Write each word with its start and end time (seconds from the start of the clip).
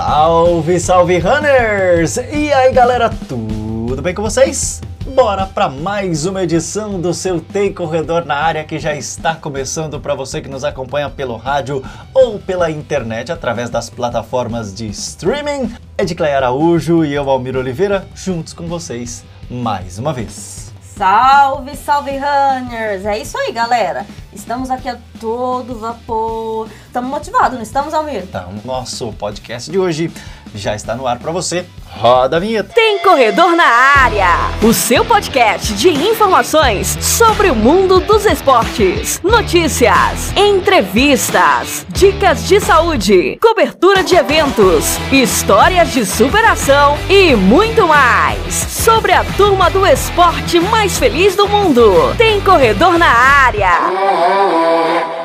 Salve, 0.00 0.80
salve 0.80 1.18
runners! 1.18 2.16
E 2.16 2.50
aí 2.50 2.72
galera, 2.72 3.10
tudo 3.28 4.00
bem 4.00 4.14
com 4.14 4.22
vocês? 4.22 4.80
Bora 5.14 5.44
para 5.44 5.68
mais 5.68 6.24
uma 6.24 6.42
edição 6.42 6.98
do 6.98 7.12
seu 7.12 7.38
Tem 7.38 7.70
Corredor 7.70 8.24
na 8.24 8.34
área 8.34 8.64
que 8.64 8.78
já 8.78 8.94
está 8.94 9.34
começando 9.34 10.00
para 10.00 10.14
você 10.14 10.40
que 10.40 10.48
nos 10.48 10.64
acompanha 10.64 11.10
pelo 11.10 11.36
rádio 11.36 11.84
ou 12.14 12.38
pela 12.38 12.70
internet 12.70 13.30
através 13.30 13.68
das 13.68 13.90
plataformas 13.90 14.74
de 14.74 14.86
streaming. 14.88 15.70
É 15.98 16.04
de 16.06 16.14
Cleia 16.14 16.36
Araújo 16.38 17.04
e 17.04 17.12
eu, 17.12 17.28
Almir 17.28 17.54
Oliveira, 17.54 18.06
juntos 18.14 18.54
com 18.54 18.66
vocês 18.66 19.22
mais 19.50 19.98
uma 19.98 20.14
vez. 20.14 20.59
Salve, 21.00 21.74
salve 21.76 22.10
runners! 22.10 23.06
É 23.06 23.16
isso 23.16 23.34
aí, 23.38 23.52
galera. 23.52 24.04
Estamos 24.34 24.70
aqui 24.70 24.86
a 24.86 24.98
todo 25.18 25.74
vapor. 25.78 26.68
Estamos 26.86 27.08
motivados, 27.08 27.54
não 27.54 27.62
estamos, 27.62 27.94
Almir? 27.94 28.24
Então, 28.24 28.52
nosso 28.66 29.10
podcast 29.14 29.70
de 29.70 29.78
hoje 29.78 30.12
já 30.54 30.74
está 30.74 30.94
no 30.94 31.06
ar 31.06 31.18
para 31.18 31.32
você. 31.32 31.64
Roda 31.96 32.36
a 32.36 32.40
vinheta. 32.40 32.72
Tem 32.74 32.98
Corredor 33.00 33.54
na 33.56 33.66
Área, 33.66 34.28
o 34.62 34.72
seu 34.72 35.04
podcast 35.04 35.74
de 35.74 35.90
informações 35.90 36.96
sobre 37.00 37.50
o 37.50 37.54
mundo 37.54 38.00
dos 38.00 38.24
esportes, 38.24 39.20
notícias, 39.22 40.32
entrevistas, 40.36 41.84
dicas 41.90 42.46
de 42.46 42.60
saúde, 42.60 43.38
cobertura 43.42 44.02
de 44.02 44.14
eventos, 44.14 44.98
histórias 45.12 45.92
de 45.92 46.06
superação 46.06 46.96
e 47.08 47.34
muito 47.34 47.86
mais 47.86 48.54
sobre 48.54 49.12
a 49.12 49.24
turma 49.36 49.68
do 49.68 49.86
esporte 49.86 50.60
mais 50.60 50.98
feliz 50.98 51.36
do 51.36 51.48
mundo. 51.48 52.14
Tem 52.16 52.40
Corredor 52.40 52.98
na 52.98 53.10
Área. 53.10 55.19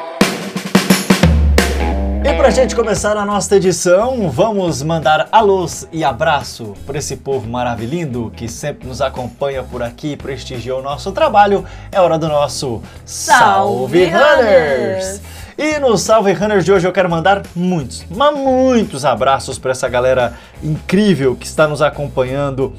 E 2.26 2.34
pra 2.34 2.50
gente 2.50 2.76
começar 2.76 3.16
a 3.18 3.24
nossa 3.24 3.56
edição, 3.56 4.32
vamos 4.32 4.82
mandar 4.82 5.28
alôs 5.32 5.88
e 5.92 6.04
abraço 6.04 6.74
para 6.84 6.98
esse 6.98 7.18
povo 7.18 7.48
maravilhoso 7.48 8.32
que 8.36 8.48
sempre 8.48 8.88
nos 8.88 9.00
acompanha 9.00 9.62
por 9.62 9.84
aqui, 9.84 10.18
prestigiou 10.18 10.80
o 10.80 10.82
nosso 10.82 11.12
trabalho. 11.12 11.64
É 11.92 12.02
hora 12.02 12.18
do 12.18 12.28
nosso 12.28 12.82
Salve, 13.06 14.10
Salve! 14.10 14.42
Runners! 14.42 15.22
E 15.56 15.78
no 15.78 15.96
Salve 16.00 16.34
Runners 16.34 16.66
de 16.66 16.72
hoje 16.72 16.88
eu 16.88 16.92
quero 16.92 17.08
mandar 17.08 17.44
muitos, 17.56 18.04
mas 18.10 18.36
muitos 18.36 19.06
abraços 19.06 19.60
para 19.60 19.70
essa 19.70 19.88
galera 19.88 20.34
incrível 20.64 21.36
que 21.36 21.46
está 21.46 21.68
nos 21.68 21.80
acompanhando. 21.80 22.74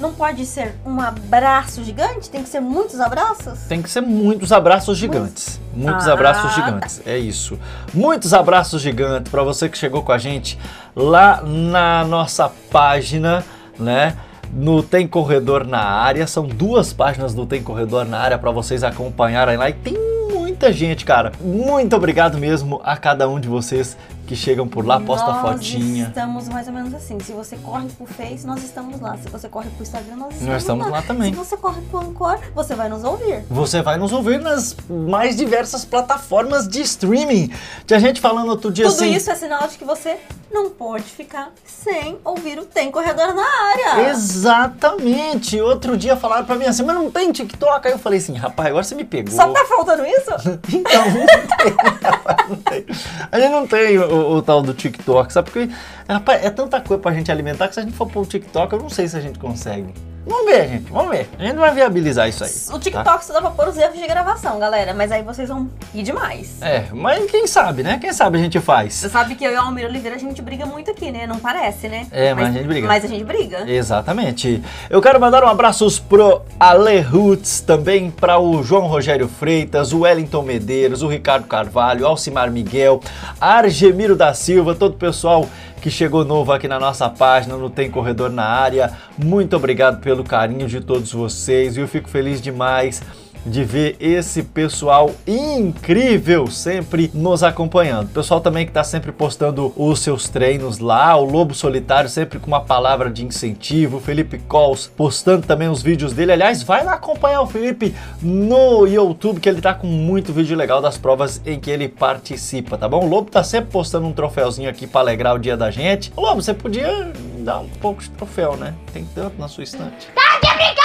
Não 0.00 0.14
pode 0.14 0.46
ser 0.46 0.74
um 0.84 0.98
abraço 1.00 1.84
gigante? 1.84 2.30
Tem 2.30 2.42
que 2.42 2.48
ser 2.48 2.60
muitos 2.60 2.98
abraços? 3.00 3.58
Tem 3.68 3.82
que 3.82 3.90
ser 3.90 4.00
muitos 4.00 4.50
abraços 4.50 4.96
gigantes. 4.96 5.60
Muitos 5.74 6.08
Ah. 6.08 6.14
abraços 6.14 6.54
gigantes. 6.54 7.02
É 7.04 7.18
isso. 7.18 7.58
Muitos 7.92 8.32
abraços 8.32 8.80
gigantes 8.80 9.30
para 9.30 9.42
você 9.42 9.68
que 9.68 9.76
chegou 9.76 10.02
com 10.02 10.12
a 10.12 10.18
gente 10.18 10.58
lá 10.96 11.42
na 11.42 12.04
nossa 12.04 12.50
página, 12.70 13.44
né? 13.78 14.16
No 14.52 14.82
Tem 14.82 15.06
Corredor 15.06 15.66
na 15.66 15.80
área. 15.82 16.26
São 16.26 16.46
duas 16.46 16.92
páginas 16.92 17.34
do 17.34 17.44
Tem 17.44 17.62
Corredor 17.62 18.04
na 18.06 18.18
área 18.18 18.38
para 18.38 18.50
vocês 18.50 18.82
acompanharem 18.82 19.56
lá. 19.56 19.68
E 19.68 19.74
tem 19.74 19.94
muita 20.32 20.72
gente, 20.72 21.04
cara. 21.04 21.30
Muito 21.40 21.94
obrigado 21.94 22.38
mesmo 22.38 22.80
a 22.82 22.96
cada 22.96 23.28
um 23.28 23.38
de 23.38 23.48
vocês 23.48 23.96
que 24.30 24.36
chegam 24.36 24.68
por 24.68 24.86
lá, 24.86 25.00
posta 25.00 25.26
nós 25.26 25.40
fotinha. 25.40 26.06
estamos 26.06 26.48
mais 26.48 26.68
ou 26.68 26.72
menos 26.72 26.94
assim. 26.94 27.18
Se 27.18 27.32
você 27.32 27.56
corre 27.56 27.88
pro 27.88 28.06
Face, 28.06 28.46
nós 28.46 28.62
estamos 28.62 29.00
lá. 29.00 29.16
Se 29.16 29.28
você 29.28 29.48
corre 29.48 29.68
pro 29.70 29.82
Instagram, 29.82 30.14
nós 30.14 30.34
estamos, 30.34 30.46
Nós 30.52 30.62
estamos 30.62 30.88
lá 30.88 31.02
também. 31.02 31.32
Se 31.32 31.36
você 31.36 31.56
corre 31.56 31.80
pro 31.90 31.98
Anchor, 31.98 32.38
você 32.54 32.76
vai 32.76 32.88
nos 32.88 33.02
ouvir. 33.02 33.44
Você 33.50 33.82
vai 33.82 33.96
nos 33.96 34.12
ouvir 34.12 34.40
nas 34.40 34.76
mais 34.88 35.34
diversas 35.34 35.84
plataformas 35.84 36.68
de 36.68 36.80
streaming. 36.80 37.52
Tinha 37.84 37.98
gente 37.98 38.20
falando 38.20 38.50
outro 38.50 38.70
dia 38.70 38.84
Tudo 38.84 38.94
assim. 38.94 39.12
isso 39.12 39.32
é 39.32 39.34
sinal 39.34 39.66
de 39.66 39.76
que 39.76 39.84
você 39.84 40.16
não 40.52 40.70
pode 40.70 41.04
ficar 41.04 41.50
sem 41.64 42.16
ouvir 42.24 42.56
o 42.60 42.64
Tem 42.64 42.88
Corredor 42.92 43.34
na 43.34 43.42
área. 43.42 44.10
Exatamente! 44.10 45.60
Outro 45.60 45.96
dia 45.96 46.16
falaram 46.16 46.44
pra 46.44 46.54
mim 46.54 46.66
assim, 46.66 46.84
mas 46.84 46.94
não 46.94 47.10
tem 47.10 47.32
TikTok? 47.32 47.84
Aí 47.86 47.94
eu 47.94 47.98
falei 47.98 48.20
assim, 48.20 48.34
rapaz, 48.34 48.68
agora 48.68 48.84
você 48.84 48.94
me 48.94 49.04
pegou. 49.04 49.34
Só 49.34 49.48
tá 49.48 49.64
faltando 49.64 50.04
isso? 50.06 50.30
Então, 50.72 51.04
não 51.10 51.26
tem, 51.26 51.74
rapaz, 52.02 52.39
A 53.30 53.38
gente 53.38 53.50
não 53.50 53.66
tem 53.66 53.98
o, 53.98 54.36
o 54.36 54.42
tal 54.42 54.62
do 54.62 54.74
TikTok, 54.74 55.32
sabe? 55.32 55.50
Porque, 55.50 55.72
rapaz, 56.08 56.44
é 56.44 56.50
tanta 56.50 56.80
coisa 56.80 57.02
pra 57.02 57.12
gente 57.12 57.30
alimentar 57.30 57.68
que 57.68 57.74
se 57.74 57.80
a 57.80 57.82
gente 57.82 57.94
for 57.94 58.08
pôr 58.08 58.22
o 58.22 58.26
TikTok, 58.26 58.72
eu 58.72 58.80
não 58.80 58.90
sei 58.90 59.08
se 59.08 59.16
a 59.16 59.20
gente 59.20 59.38
consegue. 59.38 59.92
Vamos 60.26 60.44
ver, 60.44 60.68
gente, 60.68 60.92
vamos 60.92 61.10
ver. 61.10 61.28
A 61.38 61.42
gente 61.44 61.56
vai 61.56 61.74
viabilizar 61.74 62.28
isso 62.28 62.44
aí. 62.44 62.50
O 62.68 62.72
tá? 62.72 62.78
TikTok 62.78 63.24
só 63.24 63.32
dá 63.32 63.40
pra 63.40 63.50
pôr 63.50 63.68
os 63.68 63.78
erros 63.78 63.98
de 63.98 64.06
gravação, 64.06 64.58
galera. 64.58 64.92
Mas 64.92 65.10
aí 65.10 65.22
vocês 65.22 65.48
vão 65.48 65.68
ir 65.94 66.02
demais. 66.02 66.60
É, 66.60 66.86
mas 66.92 67.30
quem 67.30 67.46
sabe, 67.46 67.82
né? 67.82 67.98
Quem 67.98 68.12
sabe 68.12 68.38
a 68.38 68.40
gente 68.40 68.60
faz. 68.60 68.94
Você 68.94 69.08
sabe 69.08 69.34
que 69.34 69.44
eu 69.44 69.52
e 69.52 69.54
o 69.54 69.60
Almir 69.60 69.86
Oliveira 69.86 70.16
a 70.16 70.18
gente 70.18 70.42
briga 70.42 70.66
muito 70.66 70.90
aqui, 70.90 71.10
né? 71.10 71.26
Não 71.26 71.38
parece, 71.38 71.88
né? 71.88 72.06
É, 72.10 72.34
mas 72.34 72.48
a 72.48 72.52
gente 72.52 72.66
briga. 72.66 72.86
Mas 72.86 73.04
a 73.04 73.08
gente 73.08 73.24
briga. 73.24 73.70
Exatamente. 73.70 74.62
Eu 74.90 75.00
quero 75.00 75.18
mandar 75.18 75.42
um 75.42 75.48
abraços 75.48 75.98
pro 75.98 76.42
Ale 76.58 77.00
Roots, 77.00 77.60
também 77.60 78.10
para 78.10 78.38
o 78.38 78.62
João 78.62 78.86
Rogério 78.86 79.28
Freitas, 79.28 79.92
o 79.92 80.00
Wellington 80.00 80.42
Medeiros, 80.42 81.02
o 81.02 81.08
Ricardo 81.08 81.46
Carvalho, 81.46 82.06
Alcimar 82.06 82.50
Miguel, 82.50 83.00
Argemiro 83.40 84.14
da 84.14 84.34
Silva, 84.34 84.74
todo 84.74 84.92
o 84.92 84.98
pessoal 84.98 85.48
que 85.80 85.90
chegou 85.90 86.24
novo 86.24 86.52
aqui 86.52 86.68
na 86.68 86.78
nossa 86.78 87.08
página, 87.08 87.56
no 87.56 87.70
Tem 87.70 87.90
Corredor 87.90 88.30
na 88.30 88.44
área. 88.44 88.92
Muito 89.16 89.56
obrigado 89.56 90.00
pelo 90.00 90.22
carinho 90.22 90.68
de 90.68 90.80
todos 90.80 91.12
vocês 91.12 91.76
e 91.76 91.80
eu 91.80 91.88
fico 91.88 92.08
feliz 92.08 92.40
demais 92.40 93.02
de 93.44 93.64
ver 93.64 93.96
esse 94.00 94.42
pessoal 94.42 95.10
incrível 95.26 96.46
sempre 96.46 97.10
nos 97.14 97.42
acompanhando. 97.42 98.06
O 98.06 98.12
pessoal 98.12 98.40
também 98.40 98.64
que 98.64 98.70
está 98.70 98.84
sempre 98.84 99.12
postando 99.12 99.72
os 99.76 100.00
seus 100.00 100.28
treinos 100.28 100.78
lá, 100.78 101.16
o 101.16 101.24
Lobo 101.24 101.54
Solitário 101.54 102.08
sempre 102.08 102.38
com 102.38 102.46
uma 102.46 102.60
palavra 102.60 103.10
de 103.10 103.24
incentivo, 103.24 103.96
o 103.96 104.00
Felipe 104.00 104.38
Cols 104.38 104.86
postando 104.86 105.46
também 105.46 105.68
os 105.68 105.82
vídeos 105.82 106.12
dele. 106.12 106.32
Aliás, 106.32 106.62
vai 106.62 106.84
lá 106.84 106.94
acompanhar 106.94 107.40
o 107.42 107.46
Felipe 107.46 107.94
no 108.22 108.86
YouTube 108.86 109.40
que 109.40 109.48
ele 109.48 109.60
tá 109.60 109.74
com 109.74 109.86
muito 109.86 110.32
vídeo 110.32 110.56
legal 110.56 110.80
das 110.80 110.98
provas 110.98 111.40
em 111.44 111.58
que 111.58 111.70
ele 111.70 111.88
participa, 111.88 112.76
tá 112.76 112.88
bom? 112.88 113.04
O 113.04 113.08
Lobo 113.08 113.30
tá 113.30 113.42
sempre 113.42 113.70
postando 113.70 114.06
um 114.06 114.12
troféuzinho 114.12 114.68
aqui 114.68 114.86
para 114.86 115.00
alegrar 115.00 115.34
o 115.34 115.38
dia 115.38 115.56
da 115.56 115.70
gente. 115.70 116.12
Lobo, 116.16 116.42
você 116.42 116.54
podia 116.54 117.10
dar 117.38 117.60
um 117.60 117.68
pouco 117.68 118.02
de 118.02 118.10
troféu, 118.10 118.56
né? 118.56 118.74
Tem 118.92 119.04
tanto 119.14 119.38
na 119.38 119.48
sua 119.48 119.64
estante. 119.64 120.08
Você 120.14 120.79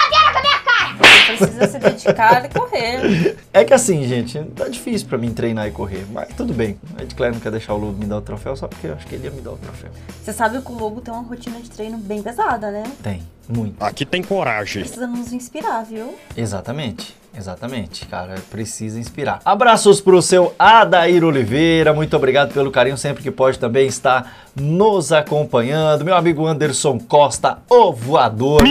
precisa 1.37 1.67
se 1.67 1.79
dedicar 1.79 2.45
e 2.45 2.49
correr. 2.49 3.37
É 3.53 3.63
que 3.63 3.73
assim, 3.73 4.03
gente, 4.07 4.41
tá 4.55 4.67
difícil 4.67 5.07
pra 5.07 5.17
mim 5.17 5.33
treinar 5.33 5.67
e 5.67 5.71
correr, 5.71 6.05
mas 6.11 6.29
tudo 6.35 6.53
bem. 6.53 6.77
A 6.97 7.03
Edclaire 7.03 7.35
não 7.35 7.41
quer 7.41 7.51
deixar 7.51 7.73
o 7.73 7.77
Lobo 7.77 7.97
me 7.97 8.05
dar 8.05 8.17
o 8.17 8.21
troféu 8.21 8.55
só 8.55 8.67
porque 8.67 8.87
eu 8.87 8.93
acho 8.93 9.05
que 9.07 9.15
ele 9.15 9.25
ia 9.25 9.31
me 9.31 9.41
dar 9.41 9.51
o 9.51 9.57
troféu. 9.57 9.91
Você 10.23 10.33
sabe 10.33 10.61
que 10.61 10.71
o 10.71 10.75
Lobo 10.75 11.01
tem 11.01 11.13
uma 11.13 11.23
rotina 11.23 11.59
de 11.59 11.69
treino 11.69 11.97
bem 11.97 12.21
pesada, 12.21 12.71
né? 12.71 12.83
Tem, 13.01 13.21
muito. 13.47 13.81
Aqui 13.83 14.05
tem 14.05 14.23
coragem. 14.23 14.83
Precisa 14.83 15.07
nos 15.07 15.31
inspirar, 15.31 15.83
viu? 15.83 16.15
Exatamente. 16.35 17.15
Exatamente, 17.37 18.05
cara, 18.05 18.35
precisa 18.49 18.99
inspirar. 18.99 19.39
Abraços 19.43 19.99
pro 19.99 20.21
seu 20.21 20.53
Adair 20.57 21.23
Oliveira, 21.23 21.93
muito 21.93 22.15
obrigado 22.15 22.53
pelo 22.53 22.71
carinho 22.71 22.97
sempre 22.97 23.21
que 23.21 23.31
pode 23.31 23.59
também 23.59 23.87
estar 23.87 24.45
nos 24.55 25.11
acompanhando. 25.11 26.05
Meu 26.05 26.15
amigo 26.15 26.47
Anderson 26.47 26.97
Costa, 26.97 27.57
o 27.69 27.91
voador, 27.91 28.61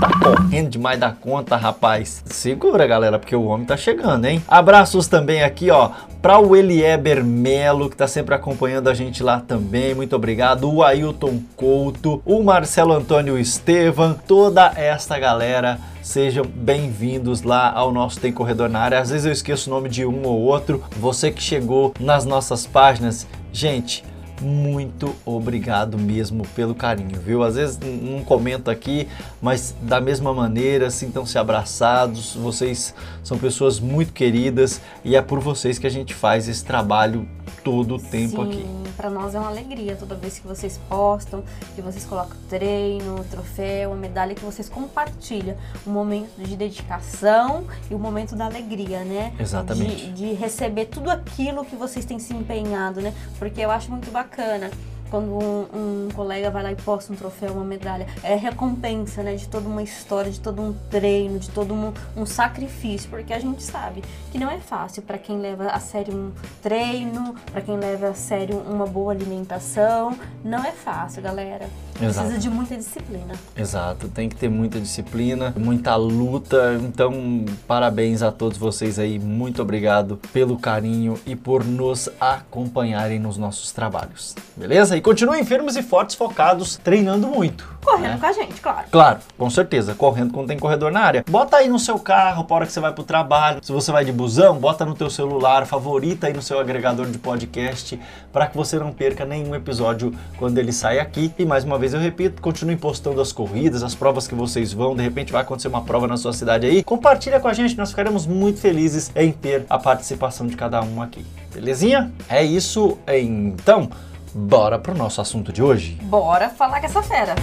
tá 0.00 0.10
correndo 0.18 0.70
demais 0.70 0.98
da 0.98 1.12
conta, 1.12 1.56
rapaz. 1.56 2.22
Segura, 2.26 2.86
galera, 2.86 3.18
porque 3.18 3.36
o 3.36 3.44
homem 3.44 3.66
tá 3.66 3.76
chegando, 3.76 4.24
hein? 4.24 4.42
Abraços 4.48 5.06
também 5.06 5.42
aqui, 5.42 5.70
ó, 5.70 5.90
para 6.20 6.40
o 6.40 6.56
Elieber 6.56 7.24
Melo, 7.24 7.88
que 7.88 7.96
tá 7.96 8.08
sempre 8.08 8.34
acompanhando 8.34 8.88
a 8.88 8.94
gente 8.94 9.22
lá 9.22 9.40
também. 9.40 9.94
Muito 9.94 10.16
obrigado. 10.16 10.72
O 10.72 10.82
Ailton 10.82 11.40
Couto, 11.54 12.20
o 12.26 12.42
Marcelo 12.42 12.92
Antônio 12.92 13.38
Estevam, 13.38 14.16
toda 14.26 14.72
esta 14.74 15.18
galera 15.18 15.78
Sejam 16.08 16.42
bem-vindos 16.42 17.42
lá 17.42 17.70
ao 17.70 17.92
nosso 17.92 18.18
Tem 18.18 18.32
Corredor 18.32 18.66
na 18.66 18.80
área. 18.80 18.98
Às 18.98 19.10
vezes 19.10 19.26
eu 19.26 19.32
esqueço 19.32 19.68
o 19.68 19.74
nome 19.74 19.90
de 19.90 20.06
um 20.06 20.24
ou 20.24 20.40
outro. 20.40 20.82
Você 20.98 21.30
que 21.30 21.42
chegou 21.42 21.92
nas 22.00 22.24
nossas 22.24 22.66
páginas, 22.66 23.26
gente, 23.52 24.02
muito 24.40 25.14
obrigado 25.24 25.98
mesmo 25.98 26.46
pelo 26.48 26.74
carinho, 26.74 27.20
viu? 27.20 27.42
Às 27.42 27.56
vezes 27.56 27.78
não 27.78 28.22
comento 28.24 28.70
aqui, 28.70 29.08
mas 29.40 29.74
da 29.82 30.00
mesma 30.00 30.32
maneira, 30.32 30.90
sintam-se 30.90 31.38
abraçados. 31.38 32.34
Vocês 32.34 32.94
são 33.22 33.38
pessoas 33.38 33.80
muito 33.80 34.12
queridas 34.12 34.80
e 35.04 35.16
é 35.16 35.22
por 35.22 35.40
vocês 35.40 35.78
que 35.78 35.86
a 35.86 35.90
gente 35.90 36.14
faz 36.14 36.48
esse 36.48 36.64
trabalho 36.64 37.28
todo 37.64 37.96
o 37.96 37.98
tempo 37.98 38.44
Sim, 38.44 38.50
aqui. 38.50 38.92
pra 38.96 39.10
nós 39.10 39.34
é 39.34 39.40
uma 39.40 39.48
alegria 39.48 39.96
toda 39.96 40.14
vez 40.14 40.38
que 40.38 40.46
vocês 40.46 40.78
postam, 40.88 41.42
que 41.74 41.82
vocês 41.82 42.04
colocam 42.04 42.36
treino, 42.48 43.24
troféu, 43.30 43.92
a 43.92 43.96
medalha 43.96 44.34
que 44.34 44.44
vocês 44.44 44.68
compartilham. 44.68 45.56
O 45.86 45.90
momento 45.90 46.30
de 46.38 46.56
dedicação 46.56 47.66
e 47.90 47.94
o 47.94 47.98
momento 47.98 48.36
da 48.36 48.46
alegria, 48.46 49.04
né? 49.04 49.32
Exatamente. 49.38 50.06
De, 50.06 50.12
de 50.12 50.32
receber 50.34 50.86
tudo 50.86 51.10
aquilo 51.10 51.64
que 51.64 51.76
vocês 51.76 52.04
têm 52.04 52.18
se 52.18 52.34
empenhado, 52.34 53.00
né? 53.00 53.12
Porque 53.38 53.60
eu 53.60 53.70
acho 53.70 53.90
muito 53.90 54.10
bacana 54.10 54.27
bacana 54.28 54.70
quando 55.08 55.32
um, 55.32 55.66
um, 55.74 56.08
colega 56.14 56.50
vai 56.50 56.62
lá 56.62 56.72
e 56.72 56.76
posta 56.76 57.12
um 57.12 57.16
troféu, 57.16 57.52
uma 57.52 57.64
medalha. 57.64 58.06
É 58.22 58.34
recompensa, 58.34 59.22
né? 59.22 59.34
De 59.34 59.48
toda 59.48 59.68
uma 59.68 59.82
história, 59.82 60.30
de 60.30 60.40
todo 60.40 60.62
um 60.62 60.74
treino, 60.90 61.38
de 61.38 61.50
todo 61.50 61.74
um, 61.74 61.92
um 62.16 62.26
sacrifício, 62.26 63.08
porque 63.10 63.32
a 63.32 63.38
gente 63.38 63.62
sabe 63.62 64.02
que 64.30 64.38
não 64.38 64.50
é 64.50 64.58
fácil 64.58 65.02
para 65.02 65.18
quem 65.18 65.38
leva 65.38 65.68
a 65.68 65.80
sério 65.80 66.14
um 66.14 66.32
treino, 66.62 67.34
para 67.50 67.60
quem 67.60 67.76
leva 67.76 68.08
a 68.08 68.14
sério 68.14 68.58
uma 68.58 68.86
boa 68.86 69.12
alimentação. 69.12 70.16
Não 70.44 70.64
é 70.64 70.72
fácil, 70.72 71.22
galera. 71.22 71.68
Exato. 72.00 72.28
Precisa 72.28 72.38
de 72.38 72.50
muita 72.50 72.76
disciplina. 72.76 73.34
Exato, 73.56 74.08
tem 74.08 74.28
que 74.28 74.36
ter 74.36 74.48
muita 74.48 74.80
disciplina, 74.80 75.52
muita 75.56 75.96
luta. 75.96 76.78
Então, 76.80 77.44
parabéns 77.66 78.22
a 78.22 78.30
todos 78.30 78.56
vocês 78.56 78.98
aí. 78.98 79.18
Muito 79.18 79.60
obrigado 79.60 80.18
pelo 80.32 80.58
carinho 80.58 81.18
e 81.26 81.34
por 81.34 81.64
nos 81.64 82.08
acompanharem 82.20 83.18
nos 83.18 83.36
nossos 83.36 83.72
trabalhos. 83.72 84.36
Beleza? 84.56 84.96
E 84.98 85.00
continuem 85.00 85.44
firmes 85.44 85.76
e 85.76 85.82
fortes, 85.84 86.16
focados, 86.16 86.76
treinando 86.76 87.28
muito. 87.28 87.64
Correndo 87.84 88.14
né? 88.14 88.18
com 88.18 88.26
a 88.26 88.32
gente, 88.32 88.60
claro. 88.60 88.88
Claro, 88.90 89.18
com 89.38 89.48
certeza. 89.48 89.94
Correndo 89.94 90.32
quando 90.32 90.48
tem 90.48 90.58
corredor 90.58 90.90
na 90.90 90.98
área. 90.98 91.24
Bota 91.30 91.58
aí 91.58 91.68
no 91.68 91.78
seu 91.78 92.00
carro, 92.00 92.42
para 92.42 92.56
hora 92.56 92.66
que 92.66 92.72
você 92.72 92.80
vai 92.80 92.92
pro 92.92 93.04
trabalho. 93.04 93.60
Se 93.62 93.70
você 93.70 93.92
vai 93.92 94.04
de 94.04 94.10
busão, 94.10 94.58
bota 94.58 94.84
no 94.84 94.96
teu 94.96 95.08
celular, 95.08 95.66
favorita 95.66 96.26
aí 96.26 96.32
no 96.32 96.42
seu 96.42 96.58
agregador 96.58 97.06
de 97.06 97.16
podcast, 97.16 97.96
para 98.32 98.48
que 98.48 98.56
você 98.56 98.76
não 98.76 98.90
perca 98.90 99.24
nenhum 99.24 99.54
episódio 99.54 100.12
quando 100.36 100.58
ele 100.58 100.72
sai 100.72 100.98
aqui. 100.98 101.32
E 101.38 101.44
mais 101.44 101.62
uma 101.62 101.78
vez 101.78 101.94
eu 101.94 102.00
repito, 102.00 102.42
continue 102.42 102.74
postando 102.74 103.20
as 103.20 103.30
corridas, 103.30 103.84
as 103.84 103.94
provas 103.94 104.26
que 104.26 104.34
vocês 104.34 104.72
vão. 104.72 104.96
De 104.96 105.02
repente 105.04 105.30
vai 105.30 105.42
acontecer 105.42 105.68
uma 105.68 105.82
prova 105.82 106.08
na 106.08 106.16
sua 106.16 106.32
cidade 106.32 106.66
aí. 106.66 106.82
Compartilha 106.82 107.38
com 107.38 107.46
a 107.46 107.52
gente, 107.52 107.78
nós 107.78 107.90
ficaremos 107.90 108.26
muito 108.26 108.58
felizes 108.58 109.12
em 109.14 109.30
ter 109.30 109.64
a 109.70 109.78
participação 109.78 110.48
de 110.48 110.56
cada 110.56 110.82
um 110.82 111.00
aqui. 111.00 111.24
Belezinha? 111.54 112.10
É 112.28 112.42
isso 112.42 112.98
então. 113.06 113.88
Bora 114.34 114.78
pro 114.78 114.94
nosso 114.94 115.20
assunto 115.20 115.52
de 115.52 115.62
hoje? 115.62 115.98
Bora 116.02 116.50
falar 116.50 116.80
com 116.80 116.86
essa 116.86 117.02
fera. 117.02 117.34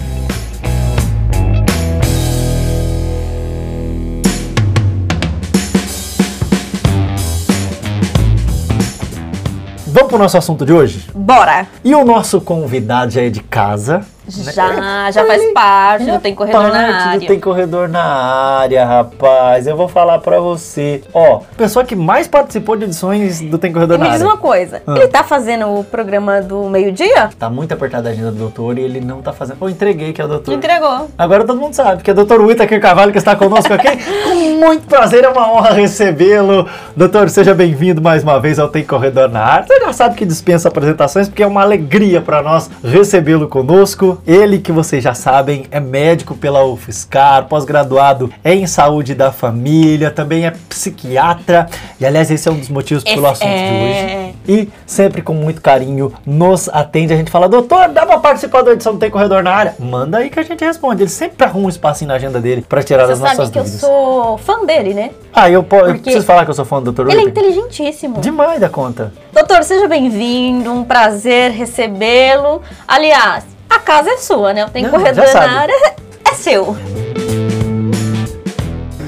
Vamos 9.86 10.10
pro 10.10 10.18
nosso 10.18 10.36
assunto 10.36 10.66
de 10.66 10.72
hoje? 10.72 11.08
Bora! 11.14 11.66
E 11.82 11.94
o 11.94 12.04
nosso 12.04 12.40
convidado 12.40 13.10
já 13.12 13.22
é 13.22 13.30
de 13.30 13.40
casa, 13.40 14.06
já, 14.28 15.10
já 15.10 15.24
faz 15.24 15.52
parte 15.52 16.06
já 16.06 16.18
Tem 16.18 16.34
Corredor 16.34 16.62
parte 16.62 16.72
na 16.76 17.06
área. 17.06 17.28
Tem 17.28 17.40
Corredor 17.40 17.88
na 17.88 18.04
área, 18.04 18.84
rapaz. 18.84 19.66
Eu 19.66 19.76
vou 19.76 19.88
falar 19.88 20.18
pra 20.18 20.40
você. 20.40 21.02
Ó, 21.12 21.40
pessoa 21.56 21.84
que 21.84 21.94
mais 21.94 22.26
participou 22.26 22.76
de 22.76 22.84
edições 22.84 23.40
do 23.40 23.58
Tem 23.58 23.72
Corredor 23.72 23.96
e 23.96 23.98
na 23.98 24.04
área. 24.06 24.18
Me 24.18 24.24
diz 24.24 24.26
uma 24.26 24.38
coisa. 24.38 24.82
Ah. 24.86 24.94
Ele 24.96 25.08
tá 25.08 25.22
fazendo 25.22 25.66
o 25.68 25.84
programa 25.84 26.40
do 26.40 26.68
meio-dia? 26.68 27.30
Tá 27.38 27.48
muito 27.48 27.72
apertada 27.72 28.08
a 28.08 28.12
agenda 28.12 28.30
do 28.30 28.38
doutor 28.38 28.78
e 28.78 28.82
ele 28.82 29.00
não 29.00 29.22
tá 29.22 29.32
fazendo. 29.32 29.58
Eu 29.60 29.68
entreguei 29.68 30.12
que 30.12 30.20
é 30.20 30.24
o 30.24 30.28
doutor. 30.28 30.54
Entregou. 30.54 31.08
Agora 31.16 31.44
todo 31.44 31.60
mundo 31.60 31.74
sabe 31.74 32.02
que 32.02 32.10
é 32.10 32.12
o 32.12 32.16
doutor 32.16 32.40
Whittaker 32.40 32.80
Carvalho 32.80 33.12
que 33.12 33.18
está 33.18 33.36
conosco 33.36 33.72
aqui. 33.72 33.88
Com 34.26 34.34
muito 34.56 34.86
prazer, 34.86 35.24
é 35.24 35.28
uma 35.28 35.52
honra 35.52 35.72
recebê-lo. 35.72 36.68
Doutor, 36.96 37.28
seja 37.30 37.54
bem-vindo 37.54 38.02
mais 38.02 38.22
uma 38.22 38.40
vez 38.40 38.58
ao 38.58 38.68
Tem 38.68 38.84
Corredor 38.84 39.28
na 39.28 39.42
área. 39.42 39.66
Você 39.66 39.80
já 39.80 39.92
sabe 39.92 40.16
que 40.16 40.24
dispensa 40.24 40.68
apresentações 40.68 41.28
porque 41.28 41.42
é 41.42 41.46
uma 41.46 41.62
alegria 41.62 42.20
para 42.20 42.42
nós 42.42 42.70
recebê-lo 42.82 43.48
conosco. 43.48 44.15
Ele, 44.26 44.58
que 44.58 44.72
vocês 44.72 45.02
já 45.02 45.14
sabem, 45.14 45.66
é 45.70 45.80
médico 45.80 46.34
pela 46.34 46.64
UFSCar, 46.64 47.46
pós-graduado 47.46 48.32
em 48.44 48.66
saúde 48.66 49.14
da 49.14 49.32
família, 49.32 50.10
também 50.10 50.46
é 50.46 50.52
psiquiatra. 50.68 51.68
E 52.00 52.06
aliás, 52.06 52.30
esse 52.30 52.48
é 52.48 52.52
um 52.52 52.58
dos 52.58 52.68
motivos 52.68 53.02
pelo 53.04 53.26
assunto 53.26 53.48
é... 53.48 53.70
de 53.70 53.74
hoje. 53.74 54.36
E 54.48 54.68
sempre 54.86 55.22
com 55.22 55.34
muito 55.34 55.60
carinho 55.60 56.12
nos 56.24 56.68
atende. 56.68 57.12
A 57.12 57.16
gente 57.16 57.30
fala, 57.30 57.48
doutor, 57.48 57.88
dá 57.88 58.06
pra 58.06 58.18
participar 58.18 58.62
da 58.62 58.72
edição 58.72 58.92
do 58.92 58.98
Tem 58.98 59.10
Corredor 59.10 59.42
na 59.42 59.52
área? 59.52 59.74
Manda 59.78 60.18
aí 60.18 60.30
que 60.30 60.38
a 60.38 60.42
gente 60.42 60.64
responde. 60.64 61.02
Ele 61.02 61.10
sempre 61.10 61.44
arruma 61.44 61.66
um 61.66 61.68
espacinho 61.68 62.08
na 62.08 62.14
agenda 62.14 62.40
dele 62.40 62.64
para 62.68 62.82
tirar 62.82 63.06
Você 63.06 63.12
as 63.12 63.20
nossas 63.20 63.50
dúvidas. 63.50 63.70
Você 63.70 63.78
sabe 63.78 63.90
que 63.90 63.96
eu 63.96 64.08
sou 64.08 64.38
fã 64.38 64.64
dele, 64.64 64.94
né? 64.94 65.10
Ah, 65.32 65.50
eu, 65.50 65.62
Porque 65.62 65.90
eu 65.90 65.98
preciso 65.98 66.24
falar 66.24 66.44
que 66.44 66.50
eu 66.50 66.54
sou 66.54 66.64
fã 66.64 66.78
do 66.78 66.92
doutor 66.92 67.10
Ele 67.10 67.20
é 67.20 67.24
inteligentíssimo. 67.24 68.20
Demais 68.20 68.60
da 68.60 68.68
conta. 68.68 69.12
Doutor, 69.32 69.62
seja 69.64 69.88
bem-vindo. 69.88 70.72
Um 70.72 70.84
prazer 70.84 71.50
recebê-lo. 71.50 72.62
Aliás, 72.86 73.44
a 73.68 73.78
casa 73.78 74.10
é 74.10 74.16
sua, 74.18 74.52
né? 74.52 74.66
Tem 74.72 74.88
corredor 74.88 75.24
na 75.34 75.60
área, 75.60 75.94
é 76.24 76.34
seu. 76.34 76.76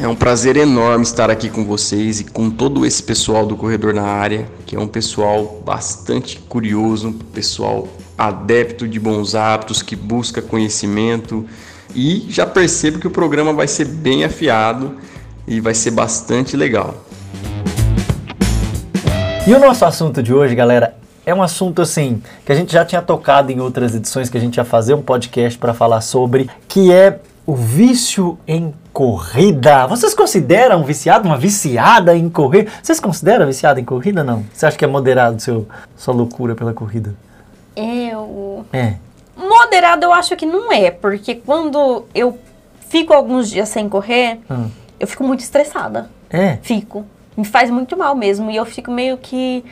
É 0.01 0.07
um 0.07 0.15
prazer 0.15 0.57
enorme 0.57 1.03
estar 1.03 1.29
aqui 1.29 1.51
com 1.51 1.65
vocês 1.65 2.21
e 2.21 2.25
com 2.25 2.51
todo 2.51 2.87
esse 2.87 3.03
pessoal 3.03 3.45
do 3.45 3.57
Corredor 3.57 3.93
na 3.93 4.05
Área, 4.05 4.47
que 4.65 4.77
é 4.77 4.79
um 4.79 4.87
pessoal 4.87 5.61
bastante 5.65 6.39
curioso, 6.49 7.13
pessoal 7.33 7.89
adepto 8.17 8.87
de 8.87 9.01
bons 9.01 9.35
hábitos, 9.35 9.83
que 9.83 9.97
busca 9.97 10.41
conhecimento 10.41 11.45
e 11.95 12.27
já 12.29 12.47
percebo 12.47 12.99
que 12.99 13.07
o 13.07 13.11
programa 13.11 13.53
vai 13.53 13.67
ser 13.67 13.87
bem 13.87 14.25
afiado 14.25 14.97
e 15.47 15.61
vai 15.61 15.75
ser 15.75 15.91
bastante 15.91 16.57
legal. 16.57 17.05
E 19.47 19.55
o 19.55 19.59
nosso 19.59 19.85
assunto 19.85 20.23
de 20.23 20.33
hoje, 20.33 20.55
galera, 20.55 20.98
é 21.29 21.35
um 21.35 21.43
assunto 21.43 21.83
assim 21.83 22.23
que 22.43 22.51
a 22.51 22.55
gente 22.55 22.73
já 22.73 22.87
tinha 22.87 23.03
tocado 23.03 23.53
em 23.53 23.61
outras 23.61 23.95
edições 23.95 24.31
que 24.31 24.39
a 24.39 24.41
gente 24.41 24.57
ia 24.57 24.65
fazer 24.65 24.95
um 24.95 25.03
podcast 25.03 25.59
para 25.59 25.75
falar 25.75 26.01
sobre, 26.01 26.49
que 26.67 26.91
é 26.91 27.21
o 27.47 27.55
vício 27.55 28.39
em 28.49 28.73
corrida. 28.95 29.87
Vocês 29.87 30.15
consideram 30.15 30.83
viciado, 30.85 31.29
uma 31.29 31.37
viciada 31.37 32.17
em 32.17 32.31
correr? 32.31 32.69
Vocês 32.83 32.99
consideram 32.99 33.47
viciada 33.47 33.79
em 33.79 33.85
corrida 33.85 34.25
não? 34.25 34.43
Você 34.55 34.65
acha 34.65 34.79
que 34.79 34.85
é 34.87 34.89
moderado 34.89 35.39
seu 35.39 35.69
sua 35.95 36.15
loucura 36.15 36.55
pela 36.55 36.73
corrida? 36.73 37.15
Eu 37.77 38.65
É. 38.73 38.95
Moderado 39.37 40.07
eu 40.07 40.13
acho 40.15 40.35
que 40.35 40.47
não 40.47 40.73
é, 40.73 40.91
porque 40.91 41.35
quando 41.35 42.07
eu 42.15 42.39
fico 42.89 43.13
alguns 43.13 43.51
dias 43.51 43.69
sem 43.69 43.87
correr, 43.87 44.41
hum. 44.51 44.71
eu 44.99 45.07
fico 45.07 45.25
muito 45.25 45.41
estressada. 45.41 46.11
É. 46.31 46.57
Fico. 46.63 47.05
Me 47.37 47.45
faz 47.45 47.71
muito 47.71 47.99
mal 47.99 48.15
mesmo 48.15 48.51
e 48.51 48.57
eu 48.57 48.65
fico 48.65 48.91
meio 48.91 49.19
que 49.19 49.63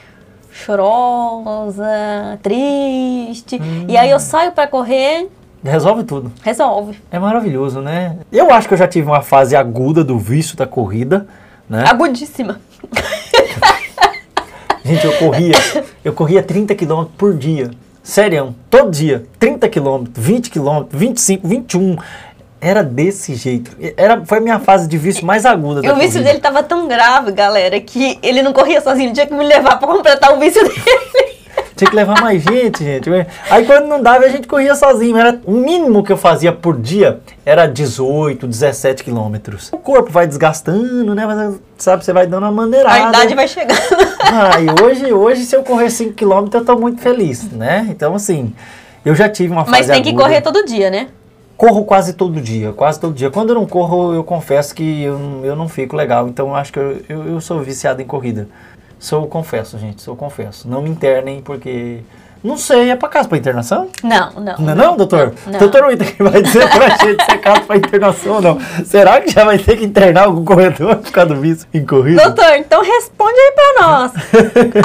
chorosa, 0.56 2.38
triste. 2.42 3.56
Hum. 3.60 3.86
E 3.88 3.96
aí 3.96 4.10
eu 4.10 4.18
saio 4.18 4.52
para 4.52 4.66
correr. 4.66 5.28
Resolve 5.62 6.04
tudo. 6.04 6.32
Resolve. 6.42 6.98
É 7.10 7.18
maravilhoso, 7.18 7.80
né? 7.80 8.16
Eu 8.32 8.50
acho 8.52 8.68
que 8.68 8.74
eu 8.74 8.78
já 8.78 8.86
tive 8.88 9.06
uma 9.06 9.22
fase 9.22 9.56
aguda 9.56 10.02
do 10.04 10.18
vício 10.18 10.56
da 10.56 10.66
corrida, 10.66 11.26
né? 11.68 11.84
Agudíssima. 11.86 12.60
Gente, 14.84 15.04
eu 15.04 15.12
corria, 15.18 15.54
eu 16.04 16.12
corria 16.12 16.42
30 16.42 16.74
km 16.76 17.04
por 17.18 17.34
dia. 17.34 17.72
Sério, 18.04 18.54
todo 18.70 18.92
dia. 18.92 19.26
30 19.40 19.68
km, 19.68 20.04
20 20.14 20.50
km, 20.50 20.84
25, 20.88 21.48
21. 21.48 21.96
Era 22.60 22.82
desse 22.82 23.34
jeito. 23.34 23.76
Era, 23.96 24.24
foi 24.24 24.38
a 24.38 24.40
minha 24.40 24.58
fase 24.58 24.88
de 24.88 24.96
vício 24.96 25.26
mais 25.26 25.44
aguda. 25.44 25.86
E 25.86 25.90
o 25.90 25.96
vício 25.96 26.22
dele 26.22 26.38
tava 26.38 26.62
tão 26.62 26.88
grave, 26.88 27.32
galera, 27.32 27.78
que 27.80 28.18
ele 28.22 28.42
não 28.42 28.52
corria 28.52 28.80
sozinho. 28.80 29.12
Tinha 29.12 29.26
que 29.26 29.34
me 29.34 29.44
levar 29.44 29.78
para 29.78 29.86
completar 29.86 30.32
o 30.32 30.40
vício 30.40 30.62
dele. 30.66 31.36
Tinha 31.76 31.90
que 31.90 31.96
levar 31.96 32.18
mais 32.22 32.42
gente, 32.42 32.82
gente. 32.82 33.10
Aí 33.50 33.66
quando 33.66 33.86
não 33.86 34.02
dava, 34.02 34.24
a 34.24 34.28
gente 34.30 34.48
corria 34.48 34.74
sozinho. 34.74 35.14
Era 35.18 35.38
o 35.44 35.52
mínimo 35.52 36.02
que 36.02 36.10
eu 36.10 36.16
fazia 36.16 36.50
por 36.50 36.80
dia 36.80 37.20
era 37.44 37.66
18, 37.66 38.46
17 38.46 39.04
quilômetros. 39.04 39.68
O 39.72 39.76
corpo 39.76 40.10
vai 40.10 40.26
desgastando, 40.26 41.14
né? 41.14 41.26
Mas, 41.26 41.56
sabe, 41.76 42.02
você 42.02 42.14
vai 42.14 42.26
dando 42.26 42.44
uma 42.44 42.52
maneirada. 42.52 42.94
A 42.94 43.08
idade 43.10 43.34
vai 43.34 43.46
chegando. 43.46 43.76
Ah, 44.28 44.60
e 44.60 44.82
hoje, 44.82 45.12
hoje 45.12 45.46
se 45.46 45.54
eu 45.54 45.62
correr 45.62 45.88
5 45.88 46.14
quilômetros, 46.14 46.60
eu 46.60 46.66
tô 46.66 46.80
muito 46.80 47.00
feliz, 47.00 47.44
né? 47.52 47.86
Então, 47.88 48.12
assim, 48.12 48.52
eu 49.04 49.14
já 49.14 49.28
tive 49.28 49.52
uma 49.52 49.64
fase 49.64 49.70
Mas 49.70 49.86
tem 49.86 49.96
aguda. 49.96 50.10
que 50.10 50.16
correr 50.16 50.40
todo 50.40 50.64
dia, 50.66 50.90
né? 50.90 51.06
Corro 51.56 51.84
quase 51.84 52.12
todo 52.12 52.38
dia, 52.40 52.72
quase 52.72 53.00
todo 53.00 53.14
dia. 53.14 53.30
Quando 53.30 53.50
eu 53.50 53.54
não 53.54 53.66
corro, 53.66 54.12
eu 54.12 54.22
confesso 54.22 54.74
que 54.74 55.02
eu, 55.02 55.40
eu 55.42 55.56
não 55.56 55.68
fico 55.68 55.96
legal. 55.96 56.28
Então 56.28 56.54
acho 56.54 56.70
que 56.70 56.78
eu, 56.78 57.00
eu, 57.08 57.28
eu, 57.28 57.40
sou 57.40 57.62
viciado 57.62 58.02
em 58.02 58.04
corrida. 58.04 58.46
Sou, 58.98 59.26
confesso, 59.26 59.78
gente, 59.78 60.02
sou 60.02 60.14
confesso. 60.14 60.68
Não 60.68 60.82
me 60.82 60.90
internem 60.90 61.40
porque. 61.40 62.00
Não 62.44 62.58
sei, 62.58 62.90
é 62.90 62.96
pra 62.96 63.08
casa 63.08 63.26
pra 63.26 63.38
internação? 63.38 63.88
Não, 64.02 64.32
não. 64.32 64.58
Não, 64.58 64.72
é 64.72 64.74
não, 64.74 64.96
doutor? 64.96 65.32
Não. 65.46 65.58
Doutor 65.58 65.84
Wita 65.86 66.04
que 66.04 66.22
vai 66.22 66.42
dizer 66.42 66.68
pra 66.68 66.90
gente 67.04 67.24
se 67.24 67.30
é 67.32 67.38
caso 67.38 67.62
pra 67.62 67.76
internação 67.76 68.34
ou 68.34 68.42
não. 68.42 68.58
Será 68.84 69.20
que 69.22 69.30
já 69.30 69.44
vai 69.44 69.58
ter 69.58 69.78
que 69.78 69.84
internar 69.84 70.26
algum 70.26 70.44
corredor 70.44 70.96
por 70.96 71.10
causa 71.10 71.34
do 71.34 71.40
vício 71.40 71.66
em 71.72 71.84
corrida? 71.84 72.22
Doutor, 72.22 72.54
então 72.56 72.82
responde 72.82 73.34
aí 73.34 73.52
pra 73.54 73.82
nós. 73.82 74.12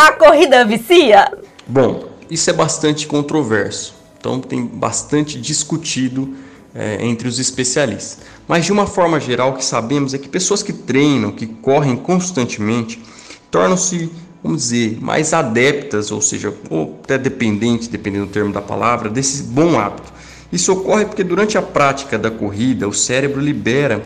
A 0.02 0.12
corrida 0.14 0.64
vicia? 0.64 1.30
Bom, 1.68 2.06
isso 2.30 2.50
é 2.50 2.54
bastante 2.54 3.06
controverso. 3.06 3.94
Então 4.18 4.40
tem 4.40 4.66
bastante 4.66 5.40
discutido 5.40 6.34
é, 6.74 7.06
entre 7.06 7.28
os 7.28 7.40
especialistas. 7.40 8.20
Mas 8.48 8.66
de 8.66 8.72
uma 8.72 8.88
forma 8.88 9.20
geral, 9.20 9.52
o 9.52 9.58
que 9.58 9.66
sabemos 9.66 10.14
é 10.14 10.18
que 10.18 10.28
pessoas 10.28 10.64
que 10.64 10.74
treinam, 10.74 11.32
que 11.32 11.46
correm 11.46 11.96
constantemente, 11.96 13.02
tornam-se, 13.50 14.10
vamos 14.44 14.64
dizer, 14.64 14.98
mais 15.02 15.34
adeptas, 15.34 16.12
ou 16.12 16.22
seja, 16.22 16.54
ou 16.70 17.00
até 17.04 17.18
dependentes, 17.18 17.88
dependendo 17.88 18.26
do 18.26 18.32
termo 18.32 18.52
da 18.52 18.62
palavra, 18.62 19.10
desse 19.10 19.44
bom 19.44 19.80
hábito. 19.80 20.12
Isso 20.52 20.74
ocorre 20.74 21.06
porque 21.06 21.24
durante 21.24 21.58
a 21.58 21.62
prática 21.62 22.18
da 22.18 22.30
corrida, 22.30 22.88
o 22.88 22.94
cérebro 22.94 23.40
libera 23.40 24.04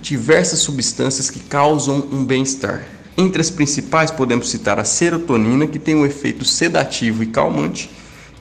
diversas 0.00 0.60
substâncias 0.60 1.28
que 1.28 1.40
causam 1.40 2.08
um 2.10 2.24
bem-estar. 2.24 2.86
Entre 3.16 3.40
as 3.40 3.50
principais 3.50 4.10
podemos 4.10 4.50
citar 4.50 4.78
a 4.78 4.84
serotonina, 4.84 5.66
que 5.66 5.78
tem 5.78 5.94
um 5.94 6.06
efeito 6.06 6.44
sedativo 6.44 7.22
e 7.22 7.26
calmante, 7.26 7.90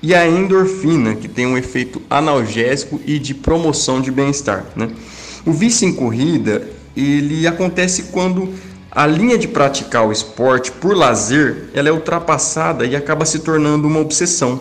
e 0.03 0.13
a 0.13 0.27
endorfina, 0.27 1.15
que 1.15 1.29
tem 1.29 1.47
um 1.47 1.57
efeito 1.57 2.01
analgésico 2.09 2.99
e 3.07 3.17
de 3.17 3.33
promoção 3.33 4.01
de 4.01 4.11
bem-estar. 4.11 4.65
Né? 4.75 4.89
O 5.45 5.53
vício 5.53 5.87
em 5.87 5.93
corrida 5.93 6.67
ele 6.95 7.47
acontece 7.47 8.03
quando 8.11 8.53
a 8.91 9.07
linha 9.07 9.37
de 9.37 9.47
praticar 9.47 10.05
o 10.05 10.11
esporte 10.11 10.71
por 10.71 10.95
lazer 10.95 11.69
ela 11.73 11.87
é 11.87 11.91
ultrapassada 11.91 12.85
e 12.85 12.97
acaba 12.97 13.25
se 13.25 13.39
tornando 13.39 13.87
uma 13.87 14.01
obsessão, 14.01 14.59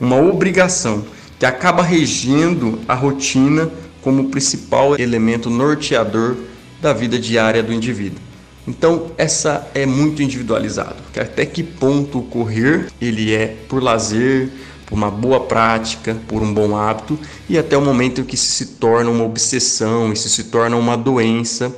uma 0.00 0.16
obrigação 0.16 1.04
que 1.38 1.46
acaba 1.46 1.82
regendo 1.82 2.80
a 2.88 2.94
rotina 2.94 3.70
como 4.02 4.28
principal 4.28 4.98
elemento 4.98 5.48
norteador 5.48 6.36
da 6.82 6.92
vida 6.92 7.18
diária 7.18 7.62
do 7.62 7.72
indivíduo. 7.72 8.18
Então, 8.66 9.10
essa 9.16 9.68
é 9.74 9.86
muito 9.86 10.22
individualizado. 10.22 10.96
Até 11.16 11.46
que 11.46 11.62
ponto 11.62 12.18
o 12.18 12.22
correr 12.22 12.86
ele 13.00 13.34
é 13.34 13.56
por 13.68 13.82
lazer, 13.82 14.50
por 14.90 14.96
uma 14.96 15.10
boa 15.10 15.38
prática, 15.38 16.18
por 16.26 16.42
um 16.42 16.52
bom 16.52 16.76
hábito 16.76 17.16
e 17.48 17.56
até 17.56 17.78
o 17.78 17.80
momento 17.80 18.20
em 18.20 18.24
que 18.24 18.36
se 18.36 18.66
torna 18.66 19.08
uma 19.08 19.24
obsessão, 19.24 20.12
isso 20.12 20.28
se 20.28 20.44
torna 20.44 20.76
uma 20.76 20.96
doença 20.96 21.74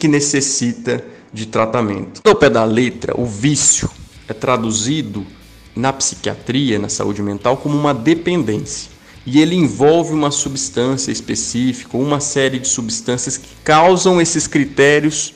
que 0.00 0.08
necessita 0.08 1.04
de 1.32 1.46
tratamento. 1.46 2.20
Ao 2.26 2.34
pé 2.34 2.50
da 2.50 2.64
letra, 2.64 3.14
o 3.16 3.24
vício 3.24 3.88
é 4.26 4.32
traduzido 4.32 5.24
na 5.76 5.92
psiquiatria, 5.92 6.80
na 6.80 6.88
saúde 6.88 7.22
mental, 7.22 7.56
como 7.56 7.78
uma 7.78 7.94
dependência. 7.94 8.90
E 9.24 9.40
ele 9.40 9.54
envolve 9.54 10.12
uma 10.12 10.32
substância 10.32 11.12
específica, 11.12 11.96
uma 11.96 12.18
série 12.18 12.58
de 12.58 12.66
substâncias 12.66 13.36
que 13.36 13.48
causam 13.62 14.20
esses 14.20 14.48
critérios 14.48 15.32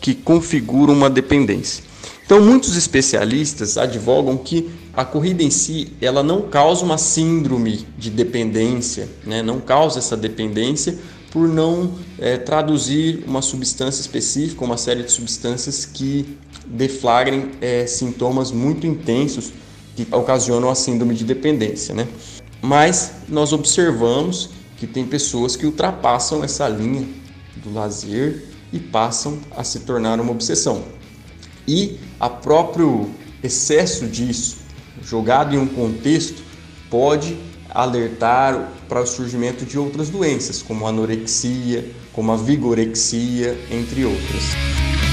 que 0.00 0.14
configuram 0.14 0.94
uma 0.94 1.10
dependência. 1.10 1.82
Então, 2.30 2.40
muitos 2.40 2.76
especialistas 2.76 3.76
advogam 3.76 4.36
que 4.36 4.70
a 4.94 5.04
corrida 5.04 5.42
em 5.42 5.50
si 5.50 5.88
ela 6.00 6.22
não 6.22 6.42
causa 6.42 6.84
uma 6.84 6.96
síndrome 6.96 7.84
de 7.98 8.08
dependência, 8.08 9.08
né? 9.26 9.42
não 9.42 9.58
causa 9.58 9.98
essa 9.98 10.16
dependência 10.16 10.96
por 11.32 11.48
não 11.48 11.92
é, 12.20 12.36
traduzir 12.36 13.24
uma 13.26 13.42
substância 13.42 14.00
específica, 14.00 14.64
uma 14.64 14.76
série 14.76 15.02
de 15.02 15.10
substâncias 15.10 15.84
que 15.84 16.38
deflagrem 16.66 17.50
é, 17.60 17.84
sintomas 17.88 18.52
muito 18.52 18.86
intensos 18.86 19.52
que 19.96 20.06
ocasionam 20.12 20.70
a 20.70 20.76
síndrome 20.76 21.16
de 21.16 21.24
dependência. 21.24 21.96
Né? 21.96 22.06
Mas 22.62 23.10
nós 23.28 23.52
observamos 23.52 24.50
que 24.76 24.86
tem 24.86 25.04
pessoas 25.04 25.56
que 25.56 25.66
ultrapassam 25.66 26.44
essa 26.44 26.68
linha 26.68 27.08
do 27.56 27.74
lazer 27.74 28.44
e 28.72 28.78
passam 28.78 29.36
a 29.56 29.64
se 29.64 29.80
tornar 29.80 30.20
uma 30.20 30.30
obsessão. 30.30 30.99
E 31.66 31.98
a 32.18 32.28
próprio 32.28 33.10
excesso 33.42 34.06
disso, 34.06 34.58
jogado 35.02 35.54
em 35.54 35.58
um 35.58 35.66
contexto, 35.66 36.42
pode 36.90 37.36
alertar 37.70 38.72
para 38.88 39.00
o 39.00 39.06
surgimento 39.06 39.64
de 39.64 39.78
outras 39.78 40.08
doenças, 40.10 40.60
como 40.60 40.86
a 40.86 40.90
anorexia, 40.90 41.88
como 42.12 42.32
a 42.32 42.36
vigorexia, 42.36 43.56
entre 43.70 44.04
outras. 44.04 45.09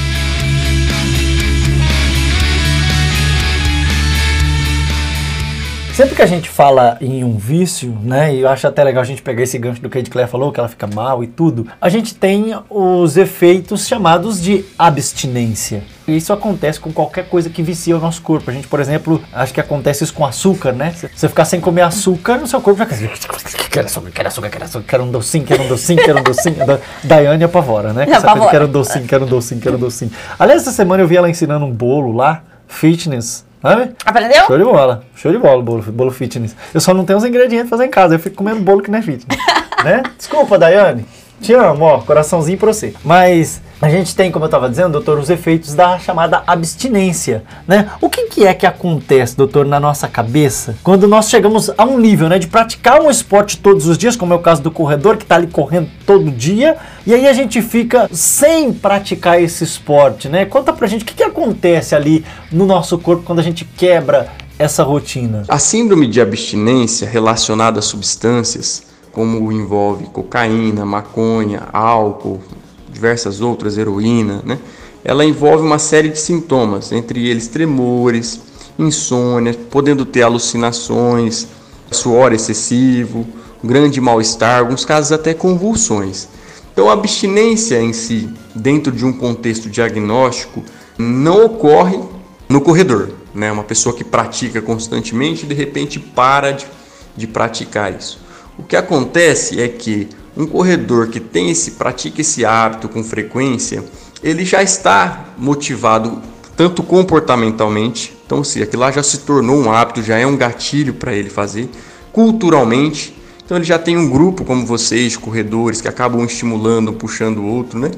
Sempre 5.97 6.13
que 6.13 6.21
a 6.21 6.27
gente 6.27 6.47
fala 6.47 6.95
em 7.01 7.23
um 7.23 7.39
vício, 7.39 7.97
né, 8.03 8.31
e 8.31 8.41
eu 8.41 8.49
acho 8.49 8.67
até 8.67 8.83
legal 8.83 9.01
a 9.01 9.03
gente 9.03 9.23
pegar 9.23 9.41
esse 9.41 9.57
gancho 9.57 9.81
do 9.81 9.89
que 9.89 9.97
a 9.97 10.03
Claire 10.03 10.29
falou, 10.29 10.51
que 10.51 10.59
ela 10.59 10.69
fica 10.69 10.85
mal 10.85 11.23
e 11.23 11.27
tudo, 11.27 11.65
a 11.81 11.89
gente 11.89 12.13
tem 12.13 12.55
os 12.69 13.17
efeitos 13.17 13.87
chamados 13.87 14.39
de 14.39 14.63
abstinência. 14.77 15.81
E 16.07 16.15
isso 16.15 16.31
acontece 16.31 16.79
com 16.79 16.93
qualquer 16.93 17.27
coisa 17.27 17.49
que 17.49 17.63
vicia 17.63 17.97
o 17.97 17.99
nosso 17.99 18.21
corpo. 18.21 18.51
A 18.51 18.53
gente, 18.53 18.67
por 18.67 18.79
exemplo, 18.79 19.19
acho 19.33 19.51
que 19.51 19.59
acontece 19.59 20.03
isso 20.03 20.13
com 20.13 20.23
açúcar, 20.23 20.71
né? 20.71 20.93
Você 21.15 21.27
ficar 21.27 21.45
sem 21.45 21.59
comer 21.59 21.81
açúcar, 21.81 22.37
no 22.37 22.45
seu 22.45 22.61
corpo 22.61 22.77
já 22.77 22.85
quer 22.85 22.93
açúcar, 22.93 24.11
quer 24.11 24.27
açúcar, 24.27 24.49
quer 24.51 24.61
açúcar, 24.61 24.85
quer 24.85 25.01
um 25.01 25.09
docinho, 25.09 25.45
quer 25.45 25.59
um 25.59 25.67
docinho, 25.67 26.05
quer 26.05 26.15
um 26.15 26.21
docinho. 26.21 26.57
Daiane 27.03 27.43
apavora, 27.43 27.91
né? 27.91 28.05
Essa 28.07 28.33
coisa, 28.33 28.51
quer 28.51 28.61
um 28.61 28.71
docinho, 28.71 29.07
quer 29.07 29.23
um 29.23 29.25
docinho, 29.25 29.59
quer 29.59 29.73
um 29.73 29.79
docinho. 29.79 30.11
Aliás, 30.37 30.61
essa 30.61 30.71
semana 30.71 31.01
eu 31.01 31.07
vi 31.07 31.17
ela 31.17 31.27
ensinando 31.27 31.65
um 31.65 31.71
bolo 31.71 32.11
lá, 32.11 32.43
fitness, 32.67 33.46
Sabe? 33.61 33.91
Aprendeu? 34.05 34.45
Show 34.45 34.57
de 34.57 34.63
bola. 34.63 35.03
Show 35.15 35.31
de 35.31 35.37
bola, 35.37 35.61
bolo, 35.63 35.81
bolo 35.81 36.11
fitness. 36.11 36.55
Eu 36.73 36.79
só 36.79 36.93
não 36.93 37.05
tenho 37.05 37.17
os 37.17 37.25
ingredientes 37.25 37.69
pra 37.69 37.77
fazer 37.77 37.85
em 37.85 37.91
casa. 37.91 38.15
Eu 38.15 38.19
fico 38.19 38.35
comendo 38.35 38.61
bolo 38.61 38.81
que 38.81 38.91
não 38.91 38.99
é 38.99 39.01
fitness. 39.01 39.37
né? 39.83 40.03
Desculpa, 40.17 40.57
Daiane. 40.57 41.05
Te 41.41 41.53
amo, 41.53 41.85
ó. 41.85 41.99
Coraçãozinho 41.99 42.57
pra 42.57 42.71
você. 42.71 42.93
Mas 43.03 43.61
a 43.81 43.89
gente 43.89 44.15
tem, 44.15 44.31
como 44.31 44.45
eu 44.45 44.47
estava 44.47 44.69
dizendo, 44.69 44.93
doutor, 44.93 45.19
os 45.19 45.29
efeitos 45.29 45.73
da 45.75 45.99
chamada 45.99 46.43
abstinência, 46.47 47.43
né? 47.67 47.89
O 48.01 48.09
que, 48.09 48.23
que 48.25 48.45
é 48.45 48.53
que 48.53 48.65
acontece, 48.65 49.37
doutor, 49.37 49.65
na 49.65 49.79
nossa 49.79 50.07
cabeça 50.07 50.75
quando 50.83 51.07
nós 51.07 51.29
chegamos 51.29 51.71
a 51.77 51.85
um 51.85 51.99
nível, 51.99 52.29
né, 52.29 52.39
de 52.39 52.47
praticar 52.47 53.01
um 53.01 53.09
esporte 53.09 53.57
todos 53.57 53.87
os 53.87 53.97
dias, 53.97 54.15
como 54.15 54.33
é 54.33 54.35
o 54.35 54.39
caso 54.39 54.61
do 54.61 54.71
corredor 54.71 55.17
que 55.17 55.23
está 55.23 55.35
ali 55.35 55.47
correndo 55.47 55.89
todo 56.05 56.31
dia, 56.31 56.77
e 57.05 57.13
aí 57.13 57.27
a 57.27 57.33
gente 57.33 57.61
fica 57.61 58.09
sem 58.11 58.73
praticar 58.73 59.41
esse 59.41 59.63
esporte, 59.63 60.29
né? 60.29 60.45
Conta 60.45 60.73
pra 60.73 60.87
gente 60.87 61.03
o 61.03 61.05
que, 61.05 61.13
que 61.13 61.23
acontece 61.23 61.95
ali 61.95 62.25
no 62.51 62.65
nosso 62.65 62.97
corpo 62.97 63.23
quando 63.23 63.39
a 63.39 63.43
gente 63.43 63.65
quebra 63.65 64.27
essa 64.57 64.83
rotina. 64.83 65.43
A 65.47 65.59
síndrome 65.59 66.07
de 66.07 66.19
abstinência 66.19 67.07
relacionada 67.07 67.79
a 67.79 67.81
substâncias 67.81 68.83
como 69.11 69.51
envolve 69.51 70.05
cocaína, 70.05 70.85
maconha, 70.85 71.63
álcool, 71.73 72.39
diversas 72.89 73.41
outras, 73.41 73.77
heroína, 73.77 74.41
né? 74.45 74.57
ela 75.03 75.23
envolve 75.23 75.63
uma 75.63 75.79
série 75.79 76.09
de 76.09 76.19
sintomas, 76.19 76.91
entre 76.91 77.27
eles 77.27 77.47
tremores, 77.47 78.41
insônia, 78.77 79.53
podendo 79.69 80.05
ter 80.05 80.21
alucinações, 80.21 81.47
suor 81.91 82.33
excessivo, 82.33 83.25
grande 83.63 83.99
mal-estar, 84.01 84.59
alguns 84.59 84.85
casos 84.85 85.11
até 85.11 85.33
convulsões. 85.33 86.27
Então, 86.71 86.89
a 86.89 86.93
abstinência 86.93 87.81
em 87.81 87.91
si, 87.93 88.29
dentro 88.53 88.91
de 88.91 89.05
um 89.05 89.13
contexto 89.13 89.69
diagnóstico, 89.69 90.63
não 90.97 91.45
ocorre 91.45 91.99
no 92.47 92.61
corredor. 92.61 93.09
Né? 93.33 93.51
Uma 93.51 93.63
pessoa 93.63 93.95
que 93.95 94.03
pratica 94.03 94.61
constantemente, 94.61 95.45
de 95.45 95.53
repente 95.53 95.99
para 95.99 96.51
de, 96.51 96.67
de 97.15 97.27
praticar 97.27 97.93
isso. 97.97 98.19
O 98.57 98.63
que 98.63 98.75
acontece 98.75 99.61
é 99.61 99.67
que 99.67 100.09
um 100.37 100.45
corredor 100.45 101.07
que 101.07 101.19
tem 101.19 101.49
esse 101.49 101.71
pratica 101.71 102.21
esse 102.21 102.45
hábito 102.45 102.87
com 102.87 103.03
frequência, 103.03 103.83
ele 104.21 104.45
já 104.45 104.61
está 104.61 105.33
motivado 105.37 106.21
tanto 106.55 106.81
comportamentalmente, 106.83 108.15
então 108.25 108.43
se 108.43 108.61
aquilo 108.61 108.81
lá 108.81 108.91
já 108.91 109.03
se 109.03 109.19
tornou 109.19 109.57
um 109.57 109.71
hábito, 109.71 110.01
já 110.01 110.17
é 110.17 110.25
um 110.25 110.37
gatilho 110.37 110.93
para 110.93 111.13
ele 111.13 111.29
fazer, 111.29 111.69
culturalmente, 112.11 113.15
então 113.45 113.57
ele 113.57 113.65
já 113.65 113.79
tem 113.79 113.97
um 113.97 114.09
grupo 114.09 114.43
como 114.43 114.65
vocês, 114.65 115.15
corredores, 115.15 115.81
que 115.81 115.87
acabam 115.87 116.23
estimulando, 116.25 116.93
puxando 116.93 117.39
o 117.39 117.45
outro, 117.45 117.79
né? 117.79 117.91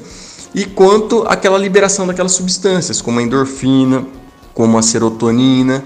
E 0.54 0.64
quanto 0.64 1.22
àquela 1.26 1.58
liberação 1.58 2.06
daquelas 2.06 2.32
substâncias, 2.32 3.00
como 3.00 3.18
a 3.18 3.22
endorfina, 3.22 4.04
como 4.52 4.76
a 4.76 4.82
serotonina, 4.82 5.82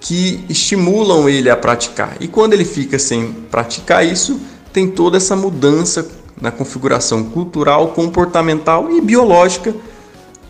que 0.00 0.44
estimulam 0.48 1.28
ele 1.28 1.48
a 1.50 1.56
praticar. 1.56 2.16
E 2.20 2.28
quando 2.28 2.52
ele 2.52 2.64
fica 2.64 2.98
sem 2.98 3.32
praticar 3.50 4.04
isso, 4.04 4.40
tem 4.72 4.88
toda 4.88 5.16
essa 5.16 5.34
mudança 5.36 6.08
na 6.40 6.50
configuração 6.50 7.24
cultural, 7.24 7.88
comportamental 7.88 8.90
e 8.90 9.00
biológica 9.00 9.74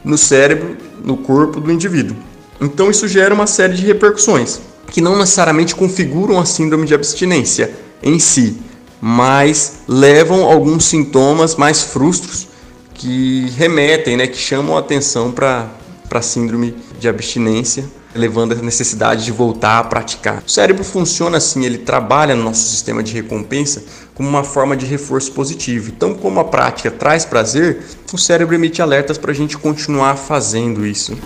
no 0.04 0.16
cérebro, 0.16 0.76
no 1.04 1.16
corpo 1.16 1.60
do 1.60 1.72
indivíduo. 1.72 2.16
Então 2.60 2.90
isso 2.90 3.08
gera 3.08 3.34
uma 3.34 3.46
série 3.46 3.74
de 3.74 3.86
repercussões 3.86 4.60
que 4.86 5.00
não 5.00 5.16
necessariamente 5.18 5.74
configuram 5.74 6.38
a 6.38 6.44
síndrome 6.44 6.86
de 6.86 6.94
abstinência 6.94 7.72
em 8.02 8.18
si, 8.18 8.58
mas 9.00 9.80
levam 9.86 10.44
alguns 10.44 10.84
sintomas 10.84 11.56
mais 11.56 11.82
frustros 11.82 12.48
que 12.94 13.48
remetem, 13.56 14.16
né, 14.16 14.26
que 14.26 14.36
chamam 14.36 14.76
a 14.76 14.80
atenção 14.80 15.30
para 15.32 15.70
a 16.10 16.22
síndrome 16.22 16.74
de 16.98 17.08
abstinência 17.08 17.84
levando 18.14 18.52
a 18.52 18.56
necessidade 18.56 19.24
de 19.24 19.32
voltar 19.32 19.78
a 19.78 19.84
praticar. 19.84 20.42
O 20.46 20.50
cérebro 20.50 20.84
funciona 20.84 21.36
assim, 21.36 21.64
ele 21.64 21.78
trabalha 21.78 22.34
no 22.34 22.42
nosso 22.42 22.68
sistema 22.68 23.02
de 23.02 23.12
recompensa 23.12 23.82
como 24.14 24.28
uma 24.28 24.44
forma 24.44 24.76
de 24.76 24.84
reforço 24.84 25.32
positivo. 25.32 25.90
Então, 25.94 26.14
como 26.14 26.40
a 26.40 26.44
prática 26.44 26.90
traz 26.90 27.24
prazer, 27.24 27.82
o 28.12 28.18
cérebro 28.18 28.54
emite 28.54 28.82
alertas 28.82 29.16
para 29.16 29.30
a 29.30 29.34
gente 29.34 29.56
continuar 29.56 30.16
fazendo 30.16 30.84
isso. 30.84 31.16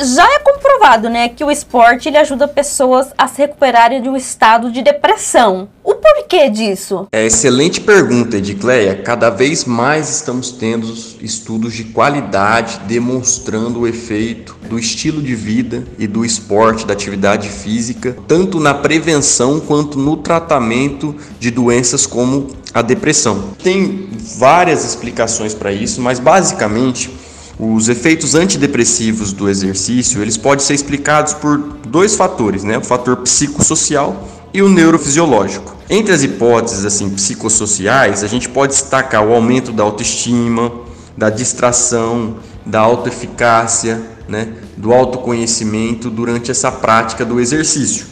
Já 0.00 0.24
é 0.32 0.38
comprovado, 0.38 1.08
né, 1.08 1.28
que 1.28 1.42
o 1.42 1.50
esporte 1.50 2.08
ele 2.08 2.18
ajuda 2.18 2.46
pessoas 2.46 3.08
a 3.18 3.26
se 3.26 3.38
recuperarem 3.38 4.00
de 4.00 4.08
um 4.08 4.16
estado 4.16 4.70
de 4.70 4.80
depressão. 4.80 5.68
O 5.82 5.94
porquê 5.94 6.48
disso? 6.48 7.08
É 7.10 7.26
excelente 7.26 7.80
pergunta, 7.80 8.36
Edicleia. 8.36 9.02
Cada 9.02 9.28
vez 9.28 9.64
mais 9.64 10.08
estamos 10.08 10.52
tendo 10.52 10.86
estudos 11.20 11.74
de 11.74 11.84
qualidade 11.84 12.80
demonstrando 12.86 13.80
o 13.80 13.88
efeito 13.88 14.56
do 14.68 14.78
estilo 14.78 15.20
de 15.20 15.34
vida 15.34 15.84
e 15.98 16.06
do 16.06 16.24
esporte, 16.24 16.86
da 16.86 16.92
atividade 16.92 17.48
física, 17.48 18.16
tanto 18.28 18.60
na 18.60 18.74
prevenção 18.74 19.58
quanto 19.58 19.98
no 19.98 20.16
tratamento 20.16 21.16
de 21.40 21.50
doenças 21.50 22.06
como 22.06 22.48
a 22.72 22.82
depressão. 22.82 23.54
Tem 23.62 24.08
várias 24.36 24.84
explicações 24.84 25.54
para 25.54 25.72
isso, 25.72 26.00
mas 26.00 26.20
basicamente 26.20 27.10
Os 27.58 27.88
efeitos 27.88 28.36
antidepressivos 28.36 29.32
do 29.32 29.48
exercício, 29.48 30.22
eles 30.22 30.36
podem 30.36 30.64
ser 30.64 30.74
explicados 30.74 31.34
por 31.34 31.58
dois 31.88 32.14
fatores, 32.14 32.62
né? 32.62 32.78
O 32.78 32.84
fator 32.84 33.16
psicossocial 33.16 34.28
e 34.54 34.62
o 34.62 34.68
neurofisiológico. 34.68 35.76
Entre 35.90 36.14
as 36.14 36.22
hipóteses 36.22 36.84
assim 36.84 37.10
psicossociais, 37.10 38.22
a 38.22 38.28
gente 38.28 38.48
pode 38.48 38.74
destacar 38.74 39.26
o 39.26 39.34
aumento 39.34 39.72
da 39.72 39.82
autoestima, 39.82 40.70
da 41.16 41.30
distração, 41.30 42.36
da 42.64 42.78
autoeficácia, 42.80 44.00
né, 44.28 44.48
do 44.76 44.92
autoconhecimento 44.92 46.10
durante 46.10 46.50
essa 46.50 46.70
prática 46.70 47.24
do 47.24 47.40
exercício. 47.40 48.06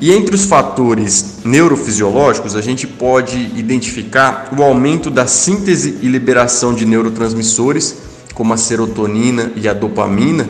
E 0.00 0.12
entre 0.12 0.34
os 0.34 0.44
fatores 0.44 1.36
neurofisiológicos, 1.44 2.56
a 2.56 2.60
gente 2.60 2.86
pode 2.86 3.38
identificar 3.56 4.48
o 4.58 4.62
aumento 4.62 5.08
da 5.08 5.28
síntese 5.28 5.98
e 6.02 6.08
liberação 6.08 6.74
de 6.74 6.84
neurotransmissores, 6.84 8.01
como 8.34 8.52
a 8.52 8.56
serotonina 8.56 9.52
e 9.56 9.68
a 9.68 9.72
dopamina, 9.72 10.48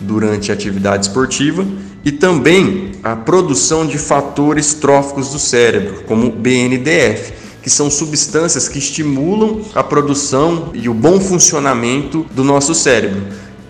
durante 0.00 0.50
a 0.50 0.54
atividade 0.54 1.06
esportiva, 1.06 1.64
e 2.04 2.10
também 2.10 2.92
a 3.02 3.14
produção 3.14 3.86
de 3.86 3.98
fatores 3.98 4.74
tróficos 4.74 5.30
do 5.30 5.38
cérebro, 5.38 6.02
como 6.06 6.26
o 6.26 6.30
BNDF, 6.30 7.32
que 7.62 7.70
são 7.70 7.90
substâncias 7.90 8.68
que 8.68 8.78
estimulam 8.78 9.62
a 9.74 9.84
produção 9.84 10.70
e 10.74 10.88
o 10.88 10.94
bom 10.94 11.20
funcionamento 11.20 12.26
do 12.34 12.42
nosso 12.42 12.74
cérebro. 12.74 13.22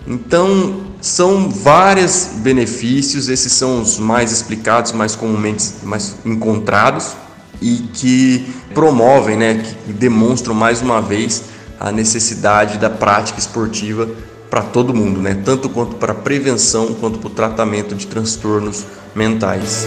Então, 0.07 0.81
são 0.99 1.49
vários 1.49 2.29
benefícios, 2.37 3.29
esses 3.29 3.51
são 3.53 3.81
os 3.81 3.99
mais 3.99 4.31
explicados, 4.31 4.91
mais 4.93 5.15
comumente 5.15 5.73
mais 5.83 6.15
encontrados 6.25 7.11
e 7.61 7.89
que 7.93 8.45
promovem, 8.73 9.37
né, 9.37 9.63
que 9.85 9.93
demonstram 9.93 10.55
mais 10.55 10.81
uma 10.81 11.01
vez 11.01 11.43
a 11.83 11.91
necessidade 11.91 12.77
da 12.77 12.89
prática 12.89 13.37
esportiva 13.37 14.07
para 14.49 14.61
todo 14.61 14.93
mundo, 14.93 15.21
né, 15.21 15.41
tanto 15.43 15.67
quanto 15.67 15.97
para 15.97 16.13
prevenção 16.13 16.93
quanto 16.93 17.19
para 17.19 17.27
o 17.27 17.31
tratamento 17.31 17.93
de 17.93 18.07
transtornos 18.07 18.85
mentais. 19.13 19.85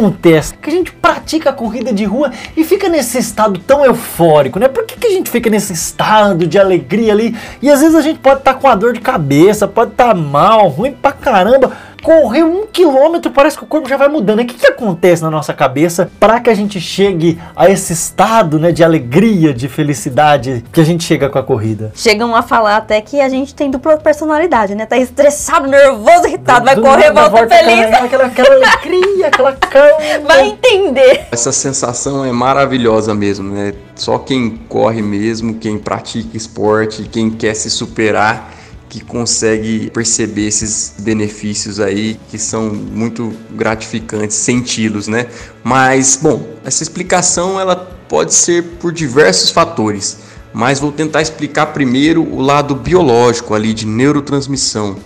acontece? 0.00 0.54
Que 0.54 0.70
a 0.70 0.72
gente 0.72 0.92
pratica 0.92 1.50
a 1.50 1.52
corrida 1.52 1.92
de 1.92 2.04
rua 2.04 2.32
e 2.56 2.64
fica 2.64 2.88
nesse 2.88 3.18
estado 3.18 3.60
tão 3.60 3.84
eufórico, 3.84 4.58
né? 4.58 4.68
Por 4.68 4.84
que, 4.84 4.96
que 4.96 5.06
a 5.06 5.10
gente 5.10 5.30
fica 5.30 5.50
nesse 5.50 5.72
estado 5.72 6.46
de 6.46 6.58
alegria 6.58 7.12
ali? 7.12 7.36
E 7.60 7.68
às 7.68 7.80
vezes 7.80 7.94
a 7.94 8.00
gente 8.00 8.18
pode 8.18 8.38
estar 8.38 8.54
tá 8.54 8.58
com 8.58 8.68
a 8.68 8.74
dor 8.74 8.94
de 8.94 9.00
cabeça, 9.00 9.68
pode 9.68 9.92
estar 9.92 10.08
tá 10.08 10.14
mal, 10.14 10.68
ruim 10.68 10.92
pra 10.92 11.12
caramba 11.12 11.72
correu 12.02 12.46
um 12.46 12.66
quilômetro, 12.66 13.30
parece 13.30 13.56
que 13.56 13.64
o 13.64 13.66
corpo 13.66 13.88
já 13.88 13.96
vai 13.96 14.08
mudando. 14.08 14.40
O 14.40 14.46
que, 14.46 14.54
que 14.54 14.66
acontece 14.66 15.22
na 15.22 15.30
nossa 15.30 15.52
cabeça 15.52 16.10
para 16.18 16.40
que 16.40 16.50
a 16.50 16.54
gente 16.54 16.80
chegue 16.80 17.40
a 17.54 17.68
esse 17.70 17.92
estado 17.92 18.58
né, 18.58 18.72
de 18.72 18.82
alegria, 18.82 19.52
de 19.52 19.68
felicidade 19.68 20.64
que 20.72 20.80
a 20.80 20.84
gente 20.84 21.04
chega 21.04 21.28
com 21.28 21.38
a 21.38 21.42
corrida? 21.42 21.92
Chegam 21.94 22.34
a 22.34 22.42
falar 22.42 22.76
até 22.76 23.00
que 23.00 23.20
a 23.20 23.28
gente 23.28 23.54
tem 23.54 23.70
dupla 23.70 23.96
personalidade, 23.98 24.74
né? 24.74 24.86
Tá 24.86 24.96
estressado, 24.96 25.66
nervoso, 25.66 26.26
irritado, 26.26 26.64
vai 26.64 26.76
correr, 26.76 27.12
volta, 27.12 27.30
volta 27.30 27.54
feliz. 27.54 27.92
Aquela, 27.92 28.26
aquela 28.26 28.54
alegria, 28.54 29.26
aquela 29.26 29.52
calma. 29.52 30.26
Vai 30.26 30.48
entender. 30.48 31.26
Essa 31.30 31.52
sensação 31.52 32.24
é 32.24 32.32
maravilhosa 32.32 33.14
mesmo, 33.14 33.52
né? 33.52 33.74
Só 33.94 34.18
quem 34.18 34.58
corre 34.68 35.02
mesmo, 35.02 35.54
quem 35.54 35.78
pratica 35.78 36.36
esporte, 36.36 37.02
quem 37.02 37.30
quer 37.30 37.54
se 37.54 37.70
superar 37.70 38.59
que 38.90 39.00
consegue 39.04 39.88
perceber 39.90 40.48
esses 40.48 40.94
benefícios 40.98 41.78
aí 41.78 42.18
que 42.28 42.36
são 42.36 42.74
muito 42.74 43.32
gratificantes 43.52 44.36
senti-los, 44.36 45.06
né? 45.06 45.28
Mas, 45.62 46.18
bom, 46.20 46.44
essa 46.64 46.82
explicação 46.82 47.58
ela 47.58 47.76
pode 47.76 48.34
ser 48.34 48.64
por 48.80 48.92
diversos 48.92 49.50
fatores, 49.50 50.18
mas 50.52 50.80
vou 50.80 50.90
tentar 50.90 51.22
explicar 51.22 51.66
primeiro 51.66 52.20
o 52.20 52.40
lado 52.40 52.74
biológico 52.74 53.54
ali 53.54 53.72
de 53.72 53.86
neurotransmissão. 53.86 54.96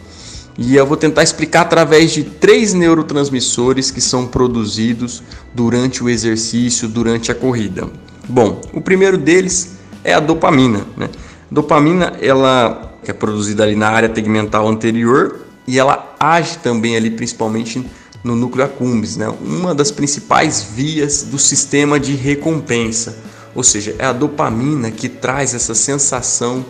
E 0.56 0.76
eu 0.76 0.86
vou 0.86 0.96
tentar 0.96 1.22
explicar 1.22 1.62
através 1.62 2.12
de 2.12 2.24
três 2.24 2.72
neurotransmissores 2.72 3.90
que 3.90 4.00
são 4.00 4.26
produzidos 4.26 5.22
durante 5.52 6.02
o 6.02 6.08
exercício, 6.08 6.88
durante 6.88 7.30
a 7.30 7.34
corrida. 7.34 7.88
Bom, 8.26 8.62
o 8.72 8.80
primeiro 8.80 9.18
deles 9.18 9.72
é 10.02 10.14
a 10.14 10.20
dopamina. 10.20 10.86
Né? 10.96 11.10
Dopamina 11.50 12.14
ela 12.20 12.83
que 13.04 13.10
é 13.10 13.14
produzida 13.14 13.62
ali 13.62 13.76
na 13.76 13.88
área 13.88 14.08
tegmental 14.08 14.66
anterior 14.66 15.40
e 15.66 15.78
ela 15.78 16.16
age 16.18 16.58
também 16.58 16.96
ali 16.96 17.10
principalmente 17.10 17.84
no 18.22 18.34
núcleo 18.34 18.64
accumbens, 18.64 19.16
né? 19.16 19.28
uma 19.28 19.74
das 19.74 19.90
principais 19.90 20.62
vias 20.62 21.22
do 21.22 21.38
sistema 21.38 22.00
de 22.00 22.14
recompensa. 22.14 23.16
Ou 23.54 23.62
seja, 23.62 23.94
é 23.98 24.06
a 24.06 24.12
dopamina 24.12 24.90
que 24.90 25.08
traz 25.08 25.54
essa 25.54 25.74
sensação 25.74 26.64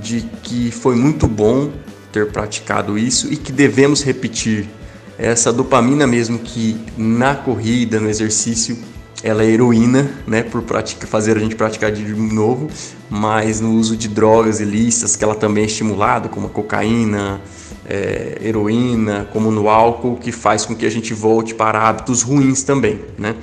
de 0.00 0.22
que 0.42 0.70
foi 0.70 0.94
muito 0.94 1.26
bom 1.26 1.72
ter 2.12 2.28
praticado 2.30 2.96
isso 2.96 3.32
e 3.32 3.36
que 3.36 3.52
devemos 3.52 4.02
repetir. 4.02 4.68
É 5.18 5.26
essa 5.26 5.52
dopamina 5.52 6.06
mesmo 6.06 6.38
que 6.38 6.80
na 6.96 7.34
corrida, 7.34 8.00
no 8.00 8.08
exercício, 8.08 8.78
ela 9.22 9.42
é 9.42 9.46
heroína, 9.46 10.10
né, 10.26 10.42
por 10.42 10.64
fazer 11.06 11.36
a 11.36 11.40
gente 11.40 11.54
praticar 11.54 11.92
de 11.92 12.02
novo, 12.12 12.68
mas 13.08 13.60
no 13.60 13.72
uso 13.74 13.96
de 13.96 14.08
drogas 14.08 14.60
ilícitas, 14.60 15.14
que 15.14 15.22
ela 15.22 15.34
também 15.34 15.64
é 15.64 15.66
estimulada, 15.66 16.28
como 16.28 16.48
a 16.48 16.50
cocaína, 16.50 17.40
é, 17.86 18.38
heroína, 18.42 19.28
como 19.32 19.50
no 19.50 19.68
álcool, 19.68 20.16
que 20.16 20.32
faz 20.32 20.64
com 20.64 20.74
que 20.74 20.84
a 20.84 20.90
gente 20.90 21.14
volte 21.14 21.54
para 21.54 21.80
hábitos 21.80 22.22
ruins 22.22 22.62
também, 22.62 23.00
né. 23.16 23.36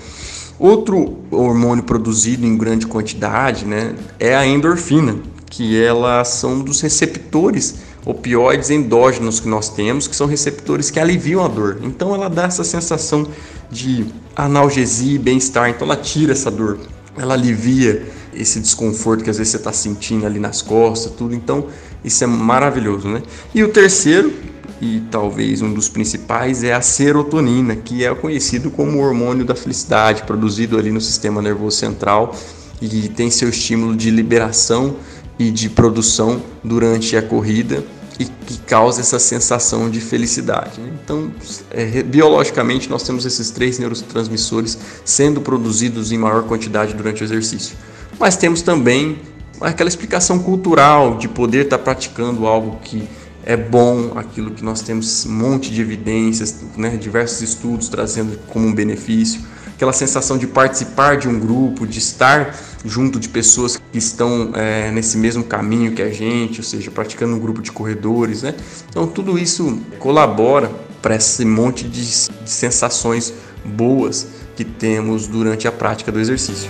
Outro 0.60 1.20
hormônio 1.32 1.86
produzido 1.86 2.46
em 2.46 2.58
grande 2.58 2.86
quantidade, 2.86 3.66
né, 3.66 3.96
é 4.20 4.36
a 4.36 4.46
endorfina, 4.46 5.16
que 5.50 5.82
ela 5.82 6.24
são 6.26 6.60
dos 6.60 6.82
receptores 6.82 7.89
opioides 8.06 8.70
endógenos 8.70 9.40
que 9.40 9.48
nós 9.48 9.70
temos, 9.70 10.08
que 10.08 10.16
são 10.16 10.28
receptores 10.28 10.90
que 10.90 11.00
aliviam 11.00 11.44
a 11.44 11.48
dor. 11.48 11.80
Então 11.84 12.14
ela 12.14 12.30
dá 12.30 12.46
essa 12.46 12.64
sensação 12.64 13.28
de 13.70 14.06
analgesia 14.36 15.16
e 15.16 15.20
bem-estar. 15.20 15.70
Então 15.70 15.86
ela 15.86 15.98
tira 15.98 16.32
essa 16.32 16.50
dor, 16.50 16.80
ela 17.18 17.34
alivia 17.34 18.08
esse 18.34 18.60
desconforto 18.60 19.24
que 19.24 19.30
às 19.30 19.38
vezes 19.38 19.52
você 19.52 19.58
está 19.58 19.74
sentindo 19.74 20.26
ali 20.26 20.40
nas 20.40 20.62
costas, 20.62 21.12
tudo. 21.12 21.36
Então 21.36 21.68
isso 22.04 22.24
é 22.24 22.28
maravilhoso, 22.28 23.08
né? 23.08 23.22
E 23.54 23.64
o 23.64 23.70
terceiro 23.70 24.34
e 24.82 25.02
talvez 25.12 25.62
um 25.62 25.74
dos 25.74 25.90
principais 25.90 26.64
é 26.64 26.74
a 26.74 26.82
serotonina, 26.82 27.76
que 27.76 28.06
é 28.06 28.16
conhecido 28.16 28.72
como 28.72 28.98
o 28.98 29.02
hormônio 29.02 29.44
da 29.44 29.54
felicidade, 29.54 30.24
produzido 30.24 30.78
ali 30.78 30.90
no 30.90 31.02
sistema 31.02 31.42
nervoso 31.42 31.78
central 31.78 32.34
e 32.82 33.10
tem 33.10 33.30
seu 33.30 33.50
estímulo 33.50 33.94
de 33.96 34.10
liberação 34.10 34.96
e 35.40 35.50
de 35.50 35.70
produção 35.70 36.42
durante 36.62 37.16
a 37.16 37.22
corrida 37.22 37.84
e 38.20 38.26
que 38.26 38.58
causa 38.60 39.00
essa 39.00 39.18
sensação 39.18 39.90
de 39.90 40.02
felicidade. 40.02 40.82
Né? 40.82 40.92
Então, 41.02 41.32
é, 41.72 42.04
biologicamente, 42.04 42.90
nós 42.90 43.02
temos 43.04 43.26
esses 43.26 43.50
três 43.50 43.80
neurotransmissores 43.80 44.78
sendo 45.06 45.40
produzidos 45.40 46.12
em 46.12 46.18
maior 46.18 46.44
quantidade 46.44 46.94
durante 46.94 47.24
o 47.24 47.26
exercício. 47.26 47.78
Mas 48.20 48.36
temos 48.36 48.62
também 48.62 49.20
aquela 49.62 49.88
explicação 49.88 50.40
cultural 50.40 51.18
de 51.18 51.30
poder 51.30 51.64
estar 51.64 51.78
praticando 51.78 52.46
algo 52.46 52.80
que 52.84 53.08
é 53.46 53.56
bom, 53.56 54.12
aquilo 54.18 54.52
que 54.52 54.64
nós 54.64 54.82
temos 54.82 55.26
um 55.26 55.32
monte 55.32 55.72
de 55.72 55.80
evidências, 55.82 56.58
né, 56.76 56.98
diversos 56.98 57.42
estudos 57.42 57.88
trazendo 57.88 58.38
como 58.48 58.68
um 58.68 58.74
benefício 58.74 59.42
aquela 59.80 59.94
sensação 59.94 60.38
de 60.38 60.46
participar 60.46 61.16
de 61.16 61.30
um 61.30 61.40
grupo, 61.40 61.88
de 61.88 62.00
estar 62.00 62.54
junto 62.84 63.18
de 63.18 63.30
pessoas 63.30 63.78
que 63.78 63.98
estão 63.98 64.52
é, 64.54 64.92
nesse 64.92 65.18
mesmo 65.18 65.42
caminho 65.42 65.96
que 65.96 66.02
a 66.02 66.12
gente, 66.12 66.60
ou 66.60 66.66
seja, 66.66 66.92
praticando 66.92 67.34
um 67.34 67.40
grupo 67.40 67.62
de 67.62 67.72
corredores, 67.72 68.42
né? 68.42 68.54
Então 68.90 69.08
tudo 69.08 69.40
isso 69.40 69.82
colabora 69.98 70.70
para 71.02 71.16
esse 71.16 71.46
monte 71.46 71.88
de, 71.88 72.02
de 72.04 72.50
sensações 72.50 73.34
boas 73.64 74.28
que 74.54 74.66
temos 74.66 75.28
durante 75.28 75.66
a 75.66 75.72
prática 75.72 76.12
do 76.12 76.20
exercício. 76.20 76.70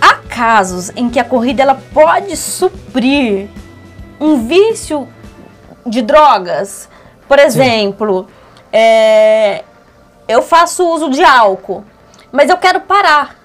Há 0.00 0.14
casos 0.28 0.90
em 0.96 1.08
que 1.08 1.20
a 1.20 1.24
corrida 1.24 1.62
ela 1.62 1.76
pode 1.76 2.36
suprir 2.36 3.46
um 4.18 4.48
vício 4.48 5.06
de 5.86 6.02
drogas, 6.02 6.89
por 7.30 7.38
exemplo, 7.38 8.26
é, 8.72 9.62
eu 10.26 10.42
faço 10.42 10.84
uso 10.84 11.10
de 11.10 11.22
álcool, 11.22 11.84
mas 12.32 12.50
eu 12.50 12.56
quero 12.56 12.80
parar. 12.80 13.36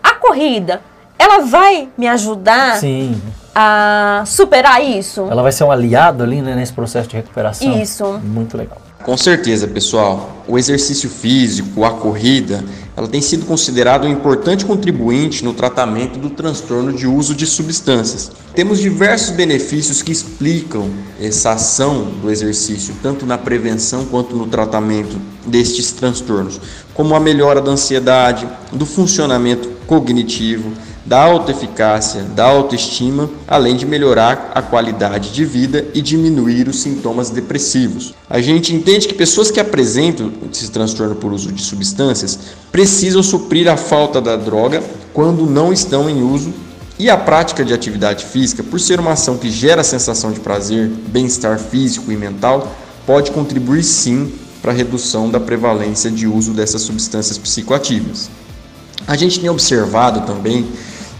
A 0.00 0.12
corrida, 0.12 0.80
ela 1.18 1.40
vai 1.40 1.88
me 1.98 2.06
ajudar 2.06 2.76
Sim. 2.76 3.20
a 3.52 4.22
superar 4.24 4.80
isso? 4.80 5.26
Ela 5.28 5.42
vai 5.42 5.50
ser 5.50 5.64
um 5.64 5.72
aliado 5.72 6.22
ali 6.22 6.40
né, 6.40 6.54
nesse 6.54 6.72
processo 6.72 7.08
de 7.08 7.16
recuperação. 7.16 7.82
Isso. 7.82 8.04
Muito 8.22 8.56
legal. 8.56 8.78
Com 9.02 9.16
certeza, 9.16 9.66
pessoal. 9.66 10.30
O 10.48 10.58
exercício 10.58 11.08
físico, 11.08 11.84
a 11.84 11.90
corrida, 11.90 12.64
ela 12.96 13.08
tem 13.08 13.20
sido 13.20 13.44
considerada 13.44 14.06
um 14.06 14.10
importante 14.10 14.64
contribuinte 14.64 15.44
no 15.44 15.52
tratamento 15.52 16.18
do 16.18 16.30
transtorno 16.30 16.92
de 16.92 17.06
uso 17.06 17.34
de 17.34 17.46
substâncias. 17.46 18.30
Temos 18.54 18.78
diversos 18.78 19.36
benefícios 19.36 20.00
que 20.00 20.10
explicam 20.10 20.88
essa 21.20 21.52
ação 21.52 22.04
do 22.22 22.30
exercício, 22.30 22.94
tanto 23.02 23.26
na 23.26 23.36
prevenção 23.36 24.06
quanto 24.06 24.34
no 24.34 24.46
tratamento 24.46 25.20
destes 25.46 25.92
transtornos, 25.92 26.58
como 26.94 27.14
a 27.14 27.20
melhora 27.20 27.60
da 27.60 27.72
ansiedade, 27.72 28.48
do 28.72 28.86
funcionamento 28.86 29.68
cognitivo, 29.86 30.72
da 31.06 31.22
autoeficácia, 31.22 32.22
da 32.22 32.44
autoestima, 32.44 33.30
além 33.46 33.76
de 33.76 33.86
melhorar 33.86 34.50
a 34.54 34.60
qualidade 34.60 35.30
de 35.30 35.44
vida 35.44 35.86
e 35.94 36.02
diminuir 36.02 36.66
os 36.66 36.80
sintomas 36.80 37.30
depressivos. 37.30 38.12
A 38.28 38.40
gente 38.40 38.74
entende 38.74 39.06
que 39.06 39.14
pessoas 39.14 39.50
que 39.52 39.60
apresentam 39.60 40.32
esse 40.52 40.70
transtorno 40.70 41.14
por 41.14 41.32
uso 41.32 41.52
de 41.52 41.62
substâncias 41.62 42.38
precisam 42.70 43.22
suprir 43.22 43.68
a 43.68 43.76
falta 43.76 44.20
da 44.20 44.36
droga 44.36 44.82
quando 45.12 45.46
não 45.46 45.72
estão 45.72 46.08
em 46.08 46.22
uso 46.22 46.52
e 46.98 47.10
a 47.10 47.16
prática 47.16 47.64
de 47.64 47.74
atividade 47.74 48.24
física, 48.24 48.62
por 48.62 48.80
ser 48.80 48.98
uma 48.98 49.12
ação 49.12 49.36
que 49.36 49.50
gera 49.50 49.84
sensação 49.84 50.32
de 50.32 50.40
prazer, 50.40 50.88
bem-estar 51.08 51.58
físico 51.58 52.10
e 52.10 52.16
mental, 52.16 52.74
pode 53.06 53.30
contribuir 53.32 53.82
sim 53.82 54.32
para 54.62 54.72
a 54.72 54.74
redução 54.74 55.30
da 55.30 55.38
prevalência 55.38 56.10
de 56.10 56.26
uso 56.26 56.52
dessas 56.52 56.82
substâncias 56.82 57.36
psicoativas. 57.36 58.30
A 59.06 59.16
gente 59.16 59.38
tem 59.38 59.48
observado 59.48 60.22
também 60.22 60.66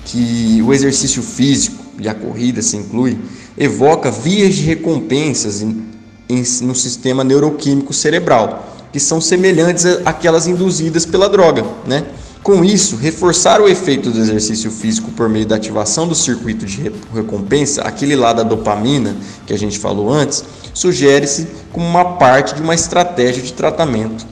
que 0.07 0.63
o 0.63 0.73
exercício 0.73 1.23
físico 1.23 1.85
e 1.99 2.09
a 2.09 2.15
corrida 2.15 2.63
se 2.63 2.77
inclui, 2.77 3.19
evoca 3.57 4.11
vias 4.11 4.55
de 4.55 4.63
recompensas 4.63 5.63
em, 5.63 5.85
em, 6.29 6.43
no 6.63 6.75
sistema 6.75 7.23
neuroquímico 7.23 7.93
cerebral, 7.93 8.76
que 8.97 9.01
são 9.01 9.21
semelhantes 9.21 9.85
àquelas 10.07 10.47
induzidas 10.47 11.05
pela 11.05 11.29
droga. 11.29 11.63
Né? 11.87 12.07
Com 12.43 12.65
isso, 12.65 12.97
reforçar 12.97 13.61
o 13.61 13.69
efeito 13.69 14.11
do 14.11 14.19
exercício 14.19 14.71
físico 14.71 15.11
por 15.11 15.29
meio 15.29 15.45
da 15.45 15.57
ativação 15.57 16.09
do 16.09 16.15
circuito 16.15 16.65
de 16.65 16.91
recompensa, 17.13 17.83
aquele 17.83 18.17
lá 18.17 18.33
da 18.33 18.43
dopamina 18.43 19.15
que 19.47 19.53
a 19.53 19.59
gente 19.59 19.79
falou 19.79 20.11
antes, 20.11 20.43
sugere-se 20.73 21.47
como 21.71 21.87
uma 21.87 22.17
parte 22.17 22.55
de 22.55 22.63
uma 22.63 22.75
estratégia 22.75 23.43
de 23.43 23.53
tratamento, 23.53 24.27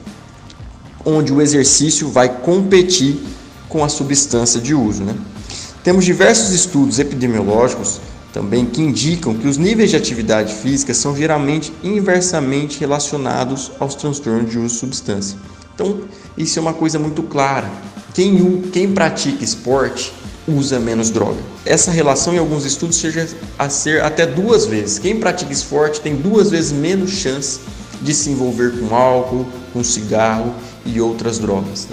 onde 1.05 1.31
o 1.31 1.39
exercício 1.39 2.09
vai 2.09 2.27
competir 2.27 3.19
com 3.69 3.83
a 3.83 3.87
substância 3.87 4.59
de 4.59 4.73
uso. 4.73 5.03
Né? 5.03 5.13
Temos 5.83 6.03
diversos 6.05 6.49
estudos 6.49 6.97
epidemiológicos 6.97 8.01
também 8.35 8.65
que 8.65 8.81
indicam 8.81 9.33
que 9.33 9.47
os 9.47 9.55
níveis 9.55 9.91
de 9.91 9.95
atividade 9.95 10.53
física 10.53 10.93
são 10.93 11.15
geralmente 11.15 11.71
inversamente 11.81 12.77
relacionados 12.77 13.71
aos 13.79 13.95
transtornos 13.95 14.51
de 14.51 14.59
uso 14.59 14.73
de 14.73 14.79
substância. 14.81 15.37
Então, 15.73 16.01
isso 16.37 16.59
é 16.59 16.61
uma 16.61 16.73
coisa 16.73 16.99
muito 16.99 17.23
clara. 17.23 17.71
Quem, 18.13 18.61
quem 18.73 18.91
pratica 18.91 19.41
esporte 19.41 20.11
usa 20.45 20.81
menos 20.81 21.09
droga. 21.09 21.39
Essa 21.65 21.91
relação 21.91 22.33
em 22.33 22.37
alguns 22.37 22.65
estudos 22.65 22.97
chega 22.97 23.25
a 23.57 23.69
ser 23.69 24.03
até 24.03 24.25
duas 24.25 24.65
vezes. 24.65 24.99
Quem 24.99 25.17
pratica 25.17 25.53
esporte 25.53 26.01
tem 26.01 26.13
duas 26.13 26.51
vezes 26.51 26.73
menos 26.73 27.11
chance 27.11 27.61
de 28.01 28.13
se 28.13 28.29
envolver 28.29 28.77
com 28.77 28.93
álcool, 28.93 29.45
com 29.71 29.81
cigarro 29.81 30.53
e 30.85 30.99
outras 30.99 31.39
drogas. 31.39 31.87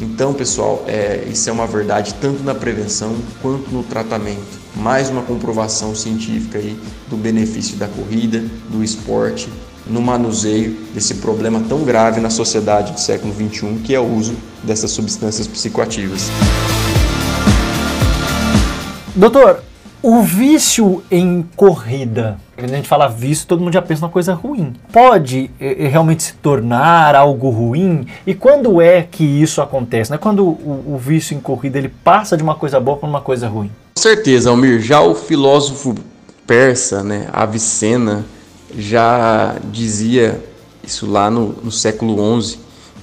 Então, 0.00 0.34
pessoal, 0.34 0.84
é, 0.86 1.26
isso 1.30 1.48
é 1.48 1.52
uma 1.52 1.66
verdade 1.66 2.14
tanto 2.20 2.42
na 2.42 2.54
prevenção 2.54 3.16
quanto 3.40 3.70
no 3.70 3.82
tratamento. 3.82 4.60
Mais 4.74 5.08
uma 5.08 5.22
comprovação 5.22 5.94
científica 5.94 6.58
aí 6.58 6.78
do 7.08 7.16
benefício 7.16 7.78
da 7.78 7.88
corrida, 7.88 8.44
do 8.68 8.84
esporte, 8.84 9.48
no 9.86 10.02
manuseio 10.02 10.76
desse 10.92 11.14
problema 11.14 11.62
tão 11.66 11.82
grave 11.82 12.20
na 12.20 12.28
sociedade 12.28 12.92
do 12.92 13.00
século 13.00 13.32
XXI, 13.32 13.80
que 13.84 13.94
é 13.94 14.00
o 14.00 14.04
uso 14.04 14.34
dessas 14.62 14.90
substâncias 14.90 15.46
psicoativas. 15.46 16.28
Doutor, 19.14 19.62
o 20.02 20.22
vício 20.22 21.02
em 21.10 21.42
corrida, 21.56 22.38
quando 22.56 22.72
a 22.72 22.76
gente 22.76 22.88
fala 22.88 23.06
vício, 23.06 23.46
todo 23.46 23.60
mundo 23.60 23.72
já 23.72 23.82
pensa 23.82 24.00
numa 24.00 24.12
coisa 24.12 24.32
ruim. 24.32 24.72
Pode 24.90 25.50
é, 25.60 25.86
realmente 25.88 26.22
se 26.22 26.32
tornar 26.34 27.14
algo 27.14 27.50
ruim? 27.50 28.06
E 28.26 28.34
quando 28.34 28.80
é 28.80 29.02
que 29.02 29.24
isso 29.24 29.60
acontece? 29.60 30.10
Né? 30.10 30.18
Quando 30.18 30.44
o, 30.44 30.94
o 30.94 30.98
vício 30.98 31.36
em 31.36 31.40
corrida 31.40 31.78
ele 31.78 31.92
passa 32.02 32.36
de 32.36 32.42
uma 32.42 32.54
coisa 32.54 32.80
boa 32.80 32.96
para 32.96 33.08
uma 33.08 33.20
coisa 33.20 33.46
ruim? 33.46 33.70
Com 33.94 34.00
certeza, 34.00 34.48
Almir. 34.48 34.80
Já 34.80 35.02
o 35.02 35.14
filósofo 35.14 35.94
persa, 36.46 37.02
né, 37.02 37.28
Avicena, 37.32 38.24
já 38.76 39.56
dizia 39.70 40.40
isso 40.82 41.10
lá 41.10 41.30
no, 41.30 41.48
no 41.62 41.72
século 41.72 42.40
XI, 42.40 42.58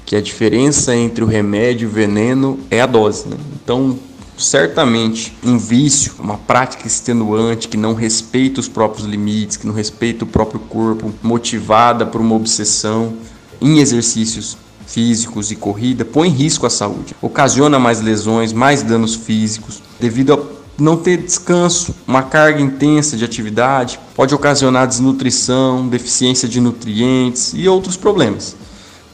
que 0.06 0.16
a 0.16 0.22
diferença 0.22 0.96
entre 0.96 1.24
o 1.24 1.28
remédio 1.28 1.86
e 1.86 1.92
o 1.92 1.94
veneno 1.94 2.60
é 2.72 2.82
a 2.82 2.86
dose. 2.86 3.28
Né? 3.28 3.38
Então, 3.62 3.98
certamente 4.44 5.36
um 5.44 5.58
vício, 5.58 6.14
uma 6.20 6.38
prática 6.38 6.86
extenuante 6.86 7.68
que 7.68 7.78
não 7.78 7.94
respeita 7.94 8.60
os 8.60 8.68
próprios 8.68 9.08
limites, 9.08 9.58
que 9.58 9.66
não 9.66 9.74
respeita 9.74 10.26
o 10.26 10.28
próprio 10.28 10.60
corpo, 10.60 11.14
motivada 11.22 12.06
por 12.06 12.22
uma 12.22 12.36
obsessão 12.36 13.14
em 13.62 13.80
exercícios 13.80 14.58
físicos 14.86 15.50
e 15.52 15.56
corrida, 15.56 16.04
põe 16.04 16.28
em 16.28 16.32
risco 16.32 16.66
a 16.66 16.70
saúde, 16.70 17.16
ocasiona 17.22 17.80
mais 17.80 18.02
lesões, 18.02 18.52
mais 18.52 18.84
danos 18.84 19.16
físicos, 19.16 19.82
devido 20.00 20.34
a 20.34 20.40
não 20.78 20.98
ter 20.98 21.18
descanso, 21.18 21.96
uma 22.06 22.24
carga 22.24 22.62
intensa 22.62 23.16
de 23.16 23.24
atividade, 23.24 24.00
pode 24.16 24.34
ocasionar 24.34 24.88
desnutrição, 24.88 25.88
deficiência 25.88 26.48
de 26.48 26.60
nutrientes 26.60 27.54
e 27.56 27.68
outros 27.68 27.96
problemas. 27.96 28.56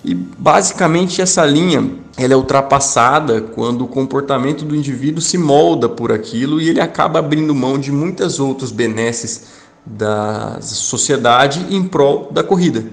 E 0.03 0.13
basicamente 0.13 1.21
essa 1.21 1.45
linha 1.45 1.91
ela 2.17 2.33
é 2.33 2.35
ultrapassada 2.35 3.41
quando 3.41 3.83
o 3.83 3.87
comportamento 3.87 4.65
do 4.65 4.75
indivíduo 4.75 5.21
se 5.21 5.37
molda 5.37 5.87
por 5.87 6.11
aquilo 6.11 6.61
e 6.61 6.69
ele 6.69 6.81
acaba 6.81 7.19
abrindo 7.19 7.55
mão 7.55 7.77
de 7.77 7.91
muitas 7.91 8.39
outros 8.39 8.71
benesses 8.71 9.59
da 9.85 10.59
sociedade 10.61 11.65
em 11.69 11.83
prol 11.83 12.29
da 12.31 12.43
corrida. 12.43 12.85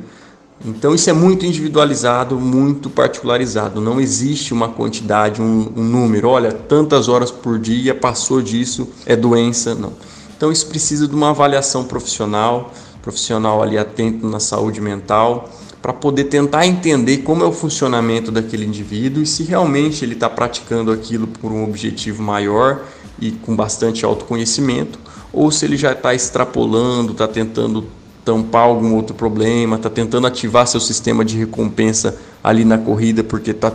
Então 0.64 0.94
isso 0.94 1.10
é 1.10 1.12
muito 1.12 1.44
individualizado, 1.44 2.38
muito 2.40 2.88
particularizado. 2.88 3.80
Não 3.80 4.00
existe 4.00 4.54
uma 4.54 4.68
quantidade, 4.68 5.42
um, 5.42 5.72
um 5.76 5.82
número. 5.82 6.28
Olha, 6.28 6.50
tantas 6.50 7.08
horas 7.08 7.30
por 7.30 7.58
dia, 7.58 7.94
passou 7.94 8.40
disso, 8.40 8.88
é 9.04 9.14
doença. 9.14 9.74
Não. 9.74 9.92
Então 10.36 10.50
isso 10.50 10.66
precisa 10.66 11.06
de 11.06 11.14
uma 11.14 11.30
avaliação 11.30 11.84
profissional, 11.84 12.72
profissional 13.02 13.62
ali 13.62 13.76
atento 13.76 14.26
na 14.26 14.40
saúde 14.40 14.80
mental 14.80 15.50
para 15.86 15.92
poder 15.92 16.24
tentar 16.24 16.66
entender 16.66 17.18
como 17.18 17.44
é 17.44 17.46
o 17.46 17.52
funcionamento 17.52 18.32
daquele 18.32 18.64
indivíduo 18.64 19.22
e 19.22 19.26
se 19.26 19.44
realmente 19.44 20.04
ele 20.04 20.14
está 20.14 20.28
praticando 20.28 20.90
aquilo 20.90 21.28
por 21.28 21.52
um 21.52 21.62
objetivo 21.62 22.24
maior 22.24 22.84
e 23.20 23.30
com 23.30 23.54
bastante 23.54 24.04
autoconhecimento, 24.04 24.98
ou 25.32 25.48
se 25.48 25.64
ele 25.64 25.76
já 25.76 25.92
está 25.92 26.12
extrapolando, 26.12 27.12
está 27.12 27.28
tentando 27.28 27.86
tampar 28.24 28.64
algum 28.64 28.96
outro 28.96 29.14
problema, 29.14 29.76
está 29.76 29.88
tentando 29.88 30.26
ativar 30.26 30.66
seu 30.66 30.80
sistema 30.80 31.24
de 31.24 31.38
recompensa 31.38 32.18
ali 32.42 32.64
na 32.64 32.78
corrida 32.78 33.22
porque 33.22 33.52
está 33.52 33.72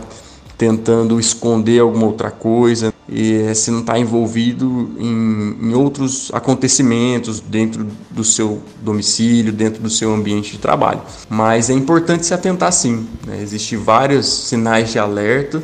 tentando 0.62 1.18
esconder 1.18 1.80
alguma 1.80 2.06
outra 2.06 2.30
coisa 2.30 2.94
e 3.08 3.52
se 3.52 3.68
não 3.68 3.80
está 3.80 3.98
envolvido 3.98 4.92
em, 4.96 5.56
em, 5.60 5.74
outros 5.74 6.30
acontecimentos 6.32 7.40
dentro 7.40 7.84
do 8.08 8.22
seu 8.22 8.62
domicílio, 8.80 9.52
dentro 9.52 9.82
do 9.82 9.90
seu 9.90 10.14
ambiente 10.14 10.52
de 10.52 10.58
trabalho. 10.58 11.00
Mas 11.28 11.68
é 11.68 11.72
importante 11.72 12.24
se 12.24 12.32
atentar 12.32 12.72
sim. 12.72 13.08
Né? 13.26 13.42
Existem 13.42 13.76
vários 13.76 14.26
sinais 14.28 14.92
de 14.92 15.00
alerta 15.00 15.60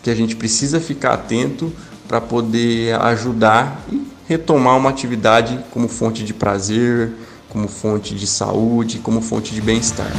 que 0.00 0.08
a 0.08 0.14
gente 0.14 0.36
precisa 0.36 0.78
ficar 0.78 1.14
atento 1.14 1.72
para 2.06 2.20
poder 2.20 2.94
ajudar 3.00 3.84
e 3.90 4.06
retomar 4.28 4.76
uma 4.76 4.90
atividade 4.90 5.58
como 5.72 5.88
fonte 5.88 6.22
de 6.22 6.32
prazer, 6.32 7.10
como 7.48 7.66
fonte 7.66 8.14
de 8.14 8.28
saúde, 8.28 9.00
como 9.00 9.20
fonte 9.20 9.52
de 9.52 9.60
bem-estar. 9.60 10.12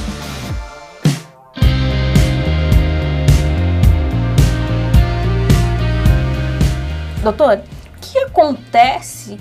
Doutor, 7.21 7.60
o 7.60 7.99
que 8.01 8.17
acontece 8.19 9.38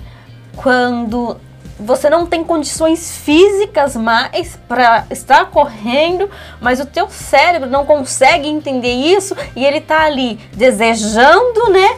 quando 0.55 1.37
você 1.79 2.09
não 2.09 2.27
tem 2.27 2.43
condições 2.43 3.17
físicas 3.17 3.95
mais 3.95 4.57
para 4.67 5.05
estar 5.09 5.45
correndo, 5.45 6.29
mas 6.59 6.79
o 6.79 6.85
teu 6.85 7.09
cérebro 7.09 7.69
não 7.69 7.85
consegue 7.85 8.47
entender 8.47 8.93
isso 8.93 9.35
e 9.55 9.65
ele 9.65 9.77
está 9.77 10.03
ali 10.03 10.39
desejando, 10.53 11.71
né, 11.71 11.97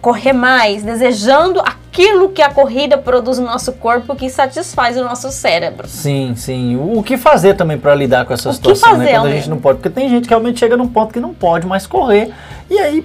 correr 0.00 0.32
mais, 0.32 0.82
desejando 0.82 1.60
aquilo 1.60 2.28
que 2.28 2.42
a 2.42 2.50
corrida 2.50 2.96
produz 2.96 3.38
no 3.38 3.46
nosso 3.46 3.72
corpo 3.72 4.14
que 4.14 4.30
satisfaz 4.30 4.96
o 4.96 5.02
nosso 5.02 5.30
cérebro. 5.30 5.88
Sim, 5.88 6.34
sim. 6.36 6.76
O 6.76 7.02
que 7.02 7.16
fazer 7.16 7.54
também 7.54 7.78
para 7.78 7.94
lidar 7.94 8.24
com 8.24 8.34
essa 8.34 8.50
o 8.50 8.52
situação, 8.52 8.98
né? 8.98 9.12
Quando 9.12 9.26
a 9.26 9.30
gente 9.30 9.50
não 9.50 9.58
pode, 9.58 9.78
porque 9.78 9.90
tem 9.90 10.08
gente 10.08 10.24
que 10.24 10.28
realmente 10.28 10.60
chega 10.60 10.76
num 10.76 10.88
ponto 10.88 11.12
que 11.12 11.20
não 11.20 11.34
pode 11.34 11.66
mais 11.66 11.86
correr 11.86 12.32
e 12.70 12.78
aí 12.78 13.04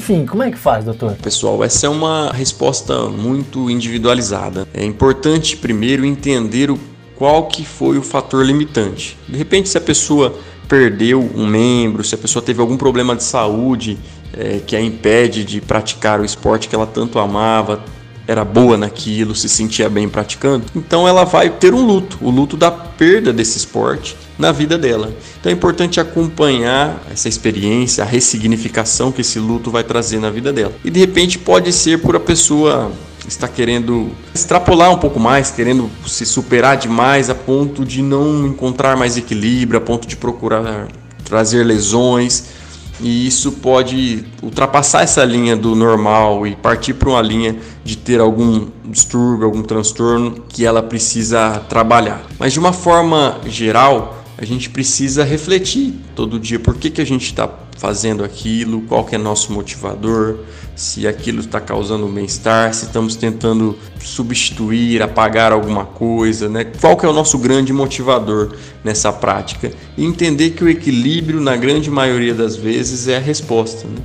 enfim, 0.00 0.24
como 0.24 0.42
é 0.42 0.50
que 0.50 0.56
faz, 0.56 0.86
doutor? 0.86 1.12
Pessoal, 1.16 1.62
essa 1.62 1.86
é 1.86 1.88
uma 1.90 2.32
resposta 2.32 3.02
muito 3.10 3.68
individualizada. 3.68 4.66
É 4.72 4.82
importante 4.82 5.58
primeiro 5.58 6.06
entender 6.06 6.70
o, 6.70 6.78
qual 7.16 7.46
que 7.46 7.66
foi 7.66 7.98
o 7.98 8.02
fator 8.02 8.42
limitante. 8.42 9.18
De 9.28 9.36
repente, 9.36 9.68
se 9.68 9.76
a 9.76 9.80
pessoa 9.80 10.34
perdeu 10.66 11.20
um 11.36 11.46
membro, 11.46 12.02
se 12.02 12.14
a 12.14 12.18
pessoa 12.18 12.42
teve 12.42 12.62
algum 12.62 12.78
problema 12.78 13.14
de 13.14 13.22
saúde 13.22 13.98
é, 14.32 14.62
que 14.66 14.74
a 14.74 14.80
impede 14.80 15.44
de 15.44 15.60
praticar 15.60 16.18
o 16.18 16.24
esporte 16.24 16.66
que 16.66 16.74
ela 16.74 16.86
tanto 16.86 17.18
amava, 17.18 17.84
era 18.26 18.42
boa 18.42 18.78
naquilo, 18.78 19.34
se 19.34 19.50
sentia 19.50 19.90
bem 19.90 20.08
praticando, 20.08 20.64
então 20.74 21.06
ela 21.06 21.24
vai 21.24 21.50
ter 21.50 21.74
um 21.74 21.84
luto, 21.84 22.16
o 22.22 22.30
luto 22.30 22.56
da 22.56 22.70
perda 22.70 23.32
desse 23.32 23.58
esporte 23.58 24.16
na 24.40 24.50
vida 24.50 24.78
dela. 24.78 25.12
Então 25.38 25.50
é 25.50 25.54
importante 25.54 26.00
acompanhar 26.00 27.02
essa 27.12 27.28
experiência, 27.28 28.02
a 28.02 28.06
ressignificação 28.06 29.12
que 29.12 29.20
esse 29.20 29.38
luto 29.38 29.70
vai 29.70 29.84
trazer 29.84 30.18
na 30.18 30.30
vida 30.30 30.52
dela. 30.52 30.72
E 30.84 30.90
de 30.90 30.98
repente 30.98 31.38
pode 31.38 31.72
ser 31.72 32.00
por 32.00 32.16
a 32.16 32.20
pessoa 32.20 32.90
está 33.28 33.46
querendo 33.46 34.10
extrapolar 34.34 34.90
um 34.90 34.98
pouco 34.98 35.20
mais, 35.20 35.50
querendo 35.50 35.90
se 36.06 36.24
superar 36.26 36.76
demais 36.76 37.30
a 37.30 37.34
ponto 37.34 37.84
de 37.84 38.02
não 38.02 38.46
encontrar 38.46 38.96
mais 38.96 39.16
equilíbrio, 39.16 39.78
a 39.78 39.80
ponto 39.80 40.08
de 40.08 40.16
procurar 40.16 40.88
trazer 41.24 41.64
lesões. 41.64 42.60
E 43.02 43.26
isso 43.26 43.52
pode 43.52 44.26
ultrapassar 44.42 45.02
essa 45.02 45.24
linha 45.24 45.56
do 45.56 45.74
normal 45.74 46.46
e 46.46 46.54
partir 46.54 46.92
para 46.94 47.08
uma 47.08 47.22
linha 47.22 47.56
de 47.82 47.96
ter 47.96 48.20
algum 48.20 48.66
distúrbio, 48.84 49.46
algum 49.46 49.62
transtorno 49.62 50.44
que 50.48 50.66
ela 50.66 50.82
precisa 50.82 51.60
trabalhar. 51.68 52.22
Mas 52.38 52.52
de 52.52 52.58
uma 52.58 52.74
forma 52.74 53.40
geral, 53.46 54.19
a 54.40 54.44
gente 54.46 54.70
precisa 54.70 55.22
refletir 55.22 55.92
todo 56.16 56.40
dia 56.40 56.58
por 56.58 56.74
que, 56.74 56.88
que 56.88 57.00
a 57.00 57.04
gente 57.04 57.26
está 57.26 57.48
fazendo 57.76 58.24
aquilo, 58.24 58.80
qual 58.82 59.04
que 59.04 59.14
é 59.14 59.18
nosso 59.18 59.52
motivador, 59.52 60.38
se 60.74 61.06
aquilo 61.06 61.40
está 61.40 61.60
causando 61.60 62.06
bem-estar, 62.08 62.72
se 62.72 62.86
estamos 62.86 63.16
tentando 63.16 63.76
substituir, 64.02 65.02
apagar 65.02 65.52
alguma 65.52 65.84
coisa, 65.84 66.48
né? 66.48 66.64
Qual 66.64 66.96
que 66.96 67.04
é 67.04 67.08
o 67.08 67.12
nosso 67.12 67.36
grande 67.36 67.70
motivador 67.70 68.56
nessa 68.82 69.12
prática? 69.12 69.72
E 69.96 70.06
entender 70.06 70.50
que 70.50 70.64
o 70.64 70.68
equilíbrio, 70.68 71.38
na 71.38 71.54
grande 71.56 71.90
maioria 71.90 72.34
das 72.34 72.56
vezes, 72.56 73.08
é 73.08 73.18
a 73.18 73.20
resposta. 73.20 73.86
Né? 73.86 74.00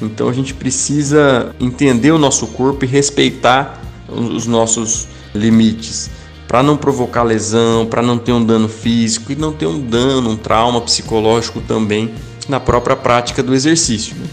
Então 0.00 0.28
a 0.28 0.32
gente 0.32 0.54
precisa 0.54 1.54
entender 1.58 2.12
o 2.12 2.18
nosso 2.18 2.46
corpo 2.48 2.84
e 2.84 2.88
respeitar 2.88 3.82
os 4.08 4.46
nossos 4.46 5.08
limites 5.34 6.21
para 6.46 6.62
não 6.62 6.76
provocar 6.76 7.22
lesão, 7.22 7.86
para 7.86 8.02
não 8.02 8.18
ter 8.18 8.32
um 8.32 8.44
dano 8.44 8.68
físico 8.68 9.32
e 9.32 9.36
não 9.36 9.52
ter 9.52 9.66
um 9.66 9.80
dano, 9.80 10.30
um 10.30 10.36
trauma 10.36 10.80
psicológico 10.80 11.60
também 11.60 12.12
na 12.48 12.60
própria 12.60 12.96
prática 12.96 13.42
do 13.42 13.54
exercício. 13.54 14.14
Né? 14.16 14.26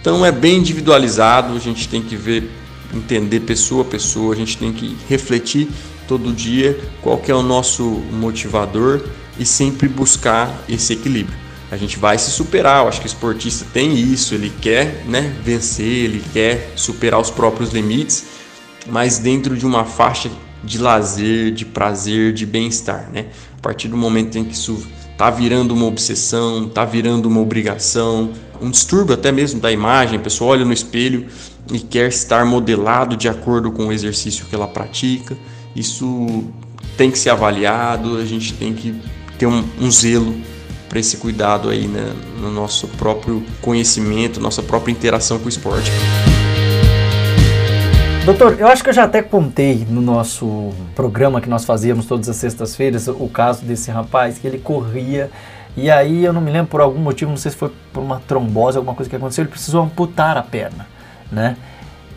Então 0.00 0.24
é 0.24 0.30
bem 0.30 0.58
individualizado, 0.58 1.56
a 1.56 1.58
gente 1.58 1.88
tem 1.88 2.02
que 2.02 2.14
ver, 2.14 2.50
entender 2.92 3.40
pessoa 3.40 3.82
a 3.82 3.86
pessoa, 3.86 4.34
a 4.34 4.36
gente 4.36 4.56
tem 4.56 4.72
que 4.72 4.96
refletir 5.08 5.68
todo 6.06 6.32
dia 6.32 6.78
qual 7.00 7.18
que 7.18 7.30
é 7.30 7.34
o 7.34 7.42
nosso 7.42 7.82
motivador 8.12 9.02
e 9.38 9.44
sempre 9.44 9.88
buscar 9.88 10.62
esse 10.68 10.92
equilíbrio. 10.92 11.36
A 11.70 11.76
gente 11.76 11.98
vai 11.98 12.18
se 12.18 12.30
superar, 12.30 12.82
eu 12.82 12.88
acho 12.88 13.00
que 13.00 13.06
o 13.06 13.08
esportista 13.08 13.66
tem 13.72 13.98
isso, 13.98 14.34
ele 14.34 14.52
quer 14.60 15.04
né, 15.06 15.34
vencer, 15.42 16.04
ele 16.04 16.22
quer 16.32 16.72
superar 16.76 17.20
os 17.20 17.30
próprios 17.30 17.70
limites, 17.72 18.26
mas 18.86 19.18
dentro 19.18 19.56
de 19.56 19.66
uma 19.66 19.84
faixa 19.84 20.30
de 20.64 20.78
lazer, 20.78 21.52
de 21.52 21.64
prazer, 21.64 22.32
de 22.32 22.46
bem-estar. 22.46 23.10
Né? 23.12 23.26
A 23.58 23.60
partir 23.60 23.88
do 23.88 23.96
momento 23.96 24.36
em 24.38 24.44
que 24.44 24.54
isso 24.54 24.86
tá 25.16 25.30
virando 25.30 25.72
uma 25.74 25.86
obsessão, 25.86 26.68
tá 26.68 26.84
virando 26.84 27.26
uma 27.26 27.40
obrigação, 27.40 28.30
um 28.60 28.70
distúrbio 28.70 29.14
até 29.14 29.30
mesmo 29.30 29.60
da 29.60 29.70
imagem, 29.70 30.18
a 30.18 30.22
pessoa 30.22 30.52
olha 30.52 30.64
no 30.64 30.72
espelho 30.72 31.26
e 31.72 31.78
quer 31.78 32.08
estar 32.08 32.44
modelado 32.44 33.16
de 33.16 33.28
acordo 33.28 33.70
com 33.70 33.86
o 33.86 33.92
exercício 33.92 34.46
que 34.46 34.54
ela 34.54 34.66
pratica. 34.66 35.36
Isso 35.74 36.44
tem 36.96 37.10
que 37.10 37.18
ser 37.18 37.30
avaliado, 37.30 38.16
a 38.16 38.24
gente 38.24 38.54
tem 38.54 38.74
que 38.74 38.94
ter 39.38 39.46
um, 39.46 39.64
um 39.80 39.90
zelo 39.90 40.34
para 40.88 41.00
esse 41.00 41.16
cuidado 41.16 41.68
aí 41.70 41.86
né, 41.88 42.12
no 42.40 42.52
nosso 42.52 42.86
próprio 42.88 43.42
conhecimento, 43.60 44.40
nossa 44.40 44.62
própria 44.62 44.92
interação 44.92 45.38
com 45.38 45.46
o 45.46 45.48
esporte. 45.48 45.90
Doutor, 48.24 48.58
eu 48.58 48.66
acho 48.68 48.82
que 48.82 48.88
eu 48.88 48.94
já 48.94 49.04
até 49.04 49.20
contei 49.20 49.86
no 49.86 50.00
nosso 50.00 50.72
programa 50.94 51.42
que 51.42 51.48
nós 51.48 51.66
fazíamos 51.66 52.06
todas 52.06 52.26
as 52.26 52.36
sextas-feiras 52.36 53.06
o 53.06 53.28
caso 53.28 53.62
desse 53.62 53.90
rapaz 53.90 54.38
que 54.38 54.46
ele 54.46 54.56
corria 54.56 55.30
e 55.76 55.90
aí 55.90 56.24
eu 56.24 56.32
não 56.32 56.40
me 56.40 56.50
lembro 56.50 56.68
por 56.68 56.80
algum 56.80 56.98
motivo, 56.98 57.30
não 57.30 57.36
sei 57.36 57.50
se 57.50 57.56
foi 57.58 57.70
por 57.92 58.02
uma 58.02 58.20
trombose, 58.20 58.78
alguma 58.78 58.94
coisa 58.94 59.10
que 59.10 59.16
aconteceu, 59.16 59.42
ele 59.42 59.50
precisou 59.50 59.82
amputar 59.82 60.38
a 60.38 60.42
perna, 60.42 60.86
né? 61.30 61.54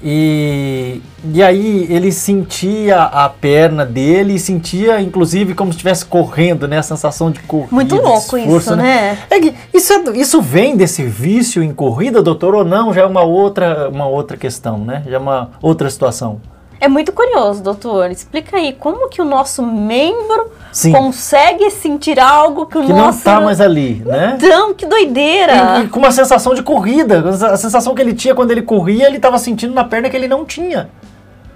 E, 0.04 1.02
e 1.34 1.42
aí 1.42 1.88
ele 1.90 2.12
sentia 2.12 3.02
a 3.04 3.28
perna 3.28 3.86
dele 3.86 4.36
e 4.36 4.40
sentia, 4.40 5.02
inclusive, 5.02 5.56
como 5.56 5.72
se 5.72 5.78
estivesse 5.78 6.06
correndo, 6.06 6.68
né? 6.68 6.78
A 6.78 6.84
sensação 6.84 7.32
de 7.32 7.40
corrida. 7.42 7.74
Muito 7.74 7.96
louco 7.96 8.38
esforço, 8.38 8.58
isso, 8.58 8.76
né? 8.76 9.18
né? 9.30 9.38
É 9.38 9.78
isso, 9.78 9.94
é, 9.94 10.18
isso 10.18 10.42
vem 10.42 10.76
desse 10.76 11.04
vício 11.04 11.64
em 11.64 11.74
corrida, 11.74 12.22
doutor, 12.22 12.54
ou 12.54 12.64
não? 12.64 12.94
Já 12.94 13.02
é 13.02 13.06
uma 13.06 13.24
outra, 13.24 13.90
uma 13.90 14.08
outra 14.08 14.38
questão, 14.38 14.78
né? 14.78 15.04
Já 15.08 15.16
é 15.16 15.20
uma 15.20 15.52
outra 15.62 15.90
situação. 15.90 16.40
É 16.80 16.88
muito 16.88 17.12
curioso, 17.12 17.64
doutor. 17.64 18.12
Explica 18.12 18.58
aí 18.58 18.74
como 18.74 19.10
que 19.10 19.22
o 19.22 19.26
nosso 19.26 19.64
membro 19.64 20.52
Sim. 20.72 20.92
consegue 20.92 21.70
sentir 21.72 22.20
algo 22.20 22.66
que 22.66 22.78
o 22.78 22.84
que 22.84 22.94
nosso... 22.94 23.02
não 23.02 23.10
está 23.10 23.42
mais 23.42 23.60
ali, 23.60 24.02
né? 24.06 24.38
Então, 24.38 24.74
que 24.74 24.86
doideira! 24.86 25.80
E, 25.80 25.86
e, 25.86 25.88
com 25.88 26.00
uma 26.00 26.12
sensação 26.12 26.54
de 26.54 26.62
corrida. 26.62 27.24
A 27.52 27.58
sensação 27.58 27.96
que 27.96 28.02
ele 28.02 28.14
tinha 28.14 28.36
quando 28.36 28.52
ele 28.52 28.62
corria, 28.62 29.08
ele 29.08 29.18
estava 29.18 29.40
sentindo 29.40 29.74
na 29.74 29.84
perna 29.84 30.10
que 30.10 30.16
ele 30.16 30.28
não 30.28 30.46
tinha. 30.46 30.90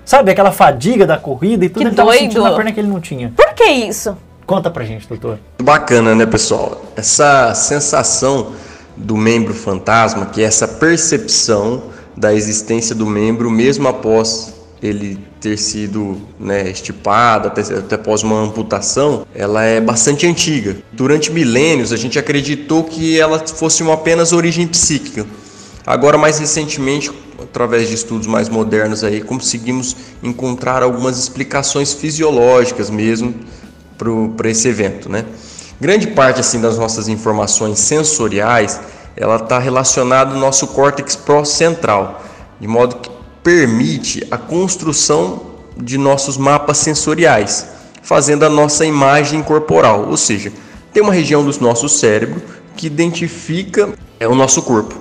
Sabe, 0.04 0.32
aquela 0.32 0.52
fadiga 0.52 1.06
da 1.06 1.18
corrida 1.18 1.66
e 1.66 1.70
tudo, 1.70 1.78
que 1.78 1.84
ele 1.84 1.92
estava 1.92 2.14
sentindo 2.14 2.44
na 2.44 2.52
perna 2.54 2.72
que 2.72 2.80
ele 2.80 2.90
não 2.90 3.00
tinha. 3.00 3.32
Por 3.36 3.54
que 3.54 3.64
isso? 3.66 4.18
Conta 4.46 4.70
pra 4.70 4.84
gente, 4.84 5.08
doutor. 5.08 5.38
Bacana, 5.62 6.16
né, 6.16 6.26
pessoal? 6.26 6.82
Essa 6.96 7.54
sensação 7.54 8.54
do 8.98 9.16
membro 9.16 9.54
fantasma, 9.54 10.26
que 10.26 10.42
é 10.42 10.46
essa 10.46 10.68
percepção 10.68 11.84
da 12.18 12.34
existência 12.34 12.94
do 12.94 13.06
membro 13.06 13.50
mesmo 13.50 13.88
após 13.88 14.61
ele 14.82 15.20
ter 15.40 15.58
sido 15.58 16.20
né, 16.40 16.70
estipado 16.70 17.48
até, 17.48 17.62
até 17.62 17.96
após 17.96 18.24
uma 18.24 18.42
amputação, 18.42 19.26
ela 19.34 19.64
é 19.64 19.80
bastante 19.80 20.26
antiga. 20.26 20.78
Durante 20.92 21.32
milênios, 21.32 21.94
a 21.94 21.98
gente 21.98 22.18
acreditou 22.18 22.84
que 22.84 23.20
ela 23.20 23.40
fosse 23.48 23.84
uma 23.84 23.94
apenas 23.94 24.32
origem 24.32 24.68
psíquica. 24.68 25.26
Agora, 25.86 26.18
mais 26.18 26.40
recentemente, 26.40 27.12
através 27.40 27.88
de 27.88 27.96
estudos 27.96 28.28
mais 28.28 28.50
modernos, 28.50 29.04
aí, 29.04 29.22
conseguimos 29.22 29.96
encontrar 30.24 30.82
algumas 30.84 31.20
explicações 31.20 31.94
fisiológicas 31.94 32.90
mesmo 32.90 33.36
para 34.36 34.50
esse 34.50 34.68
evento. 34.68 35.10
Né? 35.10 35.26
Grande 35.80 36.08
parte 36.08 36.40
assim 36.40 36.60
das 36.60 36.78
nossas 36.78 37.08
informações 37.08 37.80
sensoriais 37.80 38.80
ela 39.16 39.36
está 39.36 39.60
relacionada 39.60 40.34
ao 40.34 40.40
nosso 40.40 40.68
córtex 40.68 41.16
pró-central, 41.16 42.24
de 42.60 42.68
modo 42.68 42.96
que 42.98 43.10
permite 43.44 44.26
a 44.30 44.38
construção 44.38 45.52
de 45.78 45.98
nossos 45.98 46.38
mapas 46.38 46.78
sensoriais, 46.78 47.68
fazendo 48.02 48.44
a 48.44 48.50
nossa 48.50 48.86
imagem 48.86 49.42
corporal, 49.42 50.08
ou 50.10 50.18
seja, 50.18 50.52
tem 50.94 51.02
uma 51.02 51.14
região 51.14 51.44
do 51.44 51.60
nosso 51.62 51.88
cérebro 51.88 52.42
que 52.76 52.88
identifica 52.88 53.90
é, 54.20 54.28
o 54.28 54.36
nosso 54.36 54.62
corpo, 54.62 54.96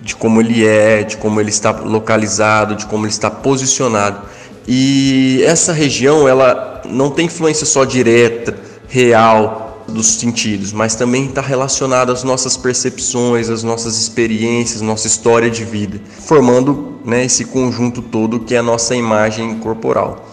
de 0.00 0.14
como 0.14 0.40
ele 0.40 0.66
é, 0.66 1.02
de 1.02 1.16
como 1.16 1.40
ele 1.40 1.50
está 1.50 1.70
localizado, 1.70 2.76
de 2.76 2.86
como 2.86 3.04
ele 3.04 3.12
está 3.12 3.30
posicionado. 3.30 4.22
E 4.68 5.42
essa 5.44 5.72
região 5.72 6.28
ela 6.28 6.82
não 6.88 7.10
tem 7.10 7.26
influência 7.26 7.66
só 7.66 7.84
direta, 7.84 8.56
real 8.88 9.65
dos 9.88 10.06
sentidos, 10.06 10.72
mas 10.72 10.94
também 10.94 11.26
está 11.26 11.40
relacionado 11.40 12.10
às 12.10 12.22
nossas 12.22 12.56
percepções, 12.56 13.48
às 13.48 13.62
nossas 13.62 13.96
experiências, 13.96 14.80
nossa 14.80 15.06
história 15.06 15.50
de 15.50 15.64
vida, 15.64 16.00
formando 16.20 16.98
né, 17.04 17.24
esse 17.24 17.44
conjunto 17.44 18.02
todo 18.02 18.40
que 18.40 18.54
é 18.54 18.58
a 18.58 18.62
nossa 18.62 18.94
imagem 18.94 19.58
corporal. 19.58 20.26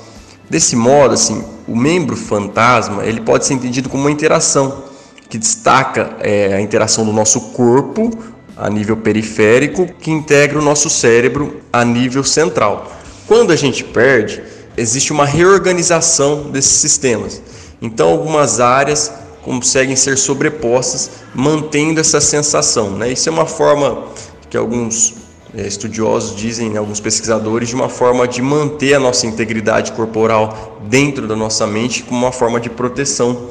Desse 0.50 0.76
modo, 0.76 1.14
assim, 1.14 1.44
o 1.68 1.76
membro 1.76 2.16
fantasma 2.16 3.06
ele 3.06 3.22
pode 3.22 3.46
ser 3.46 3.54
entendido 3.54 3.90
como 3.90 4.04
uma 4.04 4.12
interação 4.12 4.84
que 5.30 5.38
destaca 5.38 6.18
é, 6.20 6.54
a 6.54 6.62
interação 6.62 7.06
do 7.06 7.14
nosso 7.14 7.40
corpo 7.52 8.12
a 8.56 8.70
nível 8.70 8.98
periférico 8.98 9.88
que 10.00 10.12
integra 10.12 10.60
o 10.60 10.62
nosso 10.62 10.90
cérebro 10.90 11.62
a 11.72 11.84
nível 11.84 12.24
central. 12.24 12.92
Quando 13.26 13.52
a 13.52 13.56
gente 13.56 13.84
perde, 13.84 14.44
existe 14.78 15.12
uma 15.12 15.26
reorganização 15.26 16.52
desses 16.52 16.74
sistemas. 16.74 17.42
Então, 17.82 18.10
algumas 18.10 18.60
áreas 18.60 19.12
conseguem 19.44 19.96
ser 19.96 20.18
sobrepostas, 20.18 21.12
mantendo 21.34 22.00
essa 22.00 22.22
sensação. 22.22 22.92
Né? 22.92 23.12
Isso 23.12 23.30
é 23.30 23.32
uma 23.32 23.46
forma 23.46 24.06
que 24.50 24.58
alguns 24.58 25.16
é, 25.56 25.68
estudiosos 25.68 26.36
dizem, 26.36 26.70
né, 26.70 26.80
alguns 26.80 27.00
pesquisadores, 27.00 27.70
de 27.70 27.76
uma 27.76 27.90
forma 27.90 28.28
de 28.28 28.42
manter 28.42 28.94
a 28.96 29.00
nossa 29.00 29.28
integridade 29.28 29.92
corporal 29.92 30.80
dentro 30.88 31.28
da 31.28 31.36
nossa 31.36 31.68
mente, 31.68 32.04
como 32.04 32.20
uma 32.22 32.32
forma 32.32 32.60
de 32.60 32.70
proteção 32.70 33.50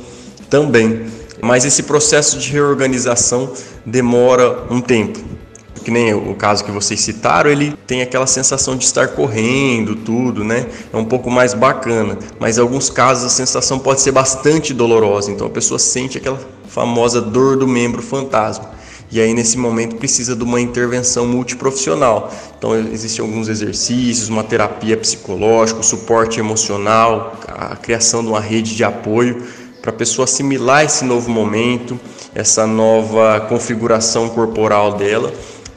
também. 0.50 1.06
Mas 1.40 1.64
esse 1.64 1.82
processo 1.82 2.38
de 2.38 2.50
reorganização 2.50 3.52
demora 3.84 4.64
um 4.70 4.80
tempo. 4.80 5.18
Que 5.82 5.90
nem 5.90 6.14
o 6.14 6.34
caso 6.34 6.64
que 6.64 6.70
vocês 6.70 7.00
citaram, 7.00 7.50
ele 7.50 7.74
tem 7.86 8.02
aquela 8.02 8.26
sensação 8.26 8.76
de 8.76 8.84
estar 8.84 9.08
correndo, 9.08 9.96
tudo, 9.96 10.44
né? 10.44 10.66
É 10.92 10.96
um 10.96 11.04
pouco 11.04 11.30
mais 11.30 11.54
bacana. 11.54 12.18
Mas 12.38 12.58
em 12.58 12.60
alguns 12.60 12.88
casos 12.88 13.24
a 13.24 13.28
sensação 13.28 13.78
pode 13.78 14.00
ser 14.00 14.12
bastante 14.12 14.72
dolorosa, 14.72 15.30
então 15.30 15.46
a 15.46 15.50
pessoa 15.50 15.78
sente 15.78 16.18
aquela 16.18 16.40
famosa 16.68 17.20
dor 17.20 17.56
do 17.56 17.68
membro 17.68 18.00
fantasma. 18.02 18.70
E 19.10 19.20
aí 19.20 19.34
nesse 19.34 19.58
momento 19.58 19.96
precisa 19.96 20.34
de 20.34 20.42
uma 20.42 20.58
intervenção 20.58 21.26
multiprofissional. 21.26 22.32
Então 22.56 22.74
existem 22.74 23.22
alguns 23.22 23.46
exercícios, 23.48 24.30
uma 24.30 24.42
terapia 24.42 24.96
psicológica, 24.96 25.82
suporte 25.82 26.40
emocional, 26.40 27.38
a 27.46 27.76
criação 27.76 28.22
de 28.22 28.28
uma 28.28 28.40
rede 28.40 28.74
de 28.74 28.82
apoio 28.82 29.42
para 29.82 29.90
a 29.90 29.94
pessoa 29.94 30.24
assimilar 30.24 30.84
esse 30.84 31.04
novo 31.04 31.28
momento, 31.28 31.98
essa 32.34 32.66
nova 32.66 33.40
configuração 33.48 34.28
corporal 34.28 34.94
dela, 34.94 35.32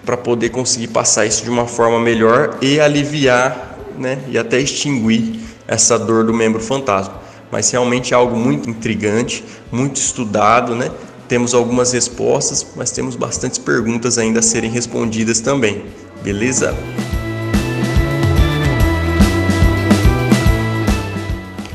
para 0.06 0.16
poder 0.16 0.50
conseguir 0.50 0.88
passar 0.88 1.26
isso 1.26 1.44
de 1.44 1.50
uma 1.50 1.66
forma 1.66 2.00
melhor 2.00 2.58
e 2.62 2.80
aliviar, 2.80 3.78
né, 3.98 4.20
e 4.30 4.38
até 4.38 4.60
extinguir 4.60 5.40
essa 5.68 5.98
dor 5.98 6.24
do 6.24 6.34
membro 6.34 6.62
fantasma. 6.62 7.16
Mas 7.52 7.72
realmente 7.72 8.14
é 8.14 8.18
algo 8.18 8.36
muito 8.36 8.70
intrigante, 8.70 9.44
muito 9.72 9.96
estudado, 9.98 10.76
né? 10.76 10.92
Temos 11.28 11.54
algumas 11.54 11.94
respostas, 11.94 12.66
mas 12.76 12.92
temos 12.92 13.16
bastantes 13.16 13.58
perguntas 13.58 14.18
ainda 14.18 14.40
a 14.40 14.44
serem 14.44 14.70
respondidas 14.70 15.40
também. 15.40 15.86
Beleza? 16.24 16.76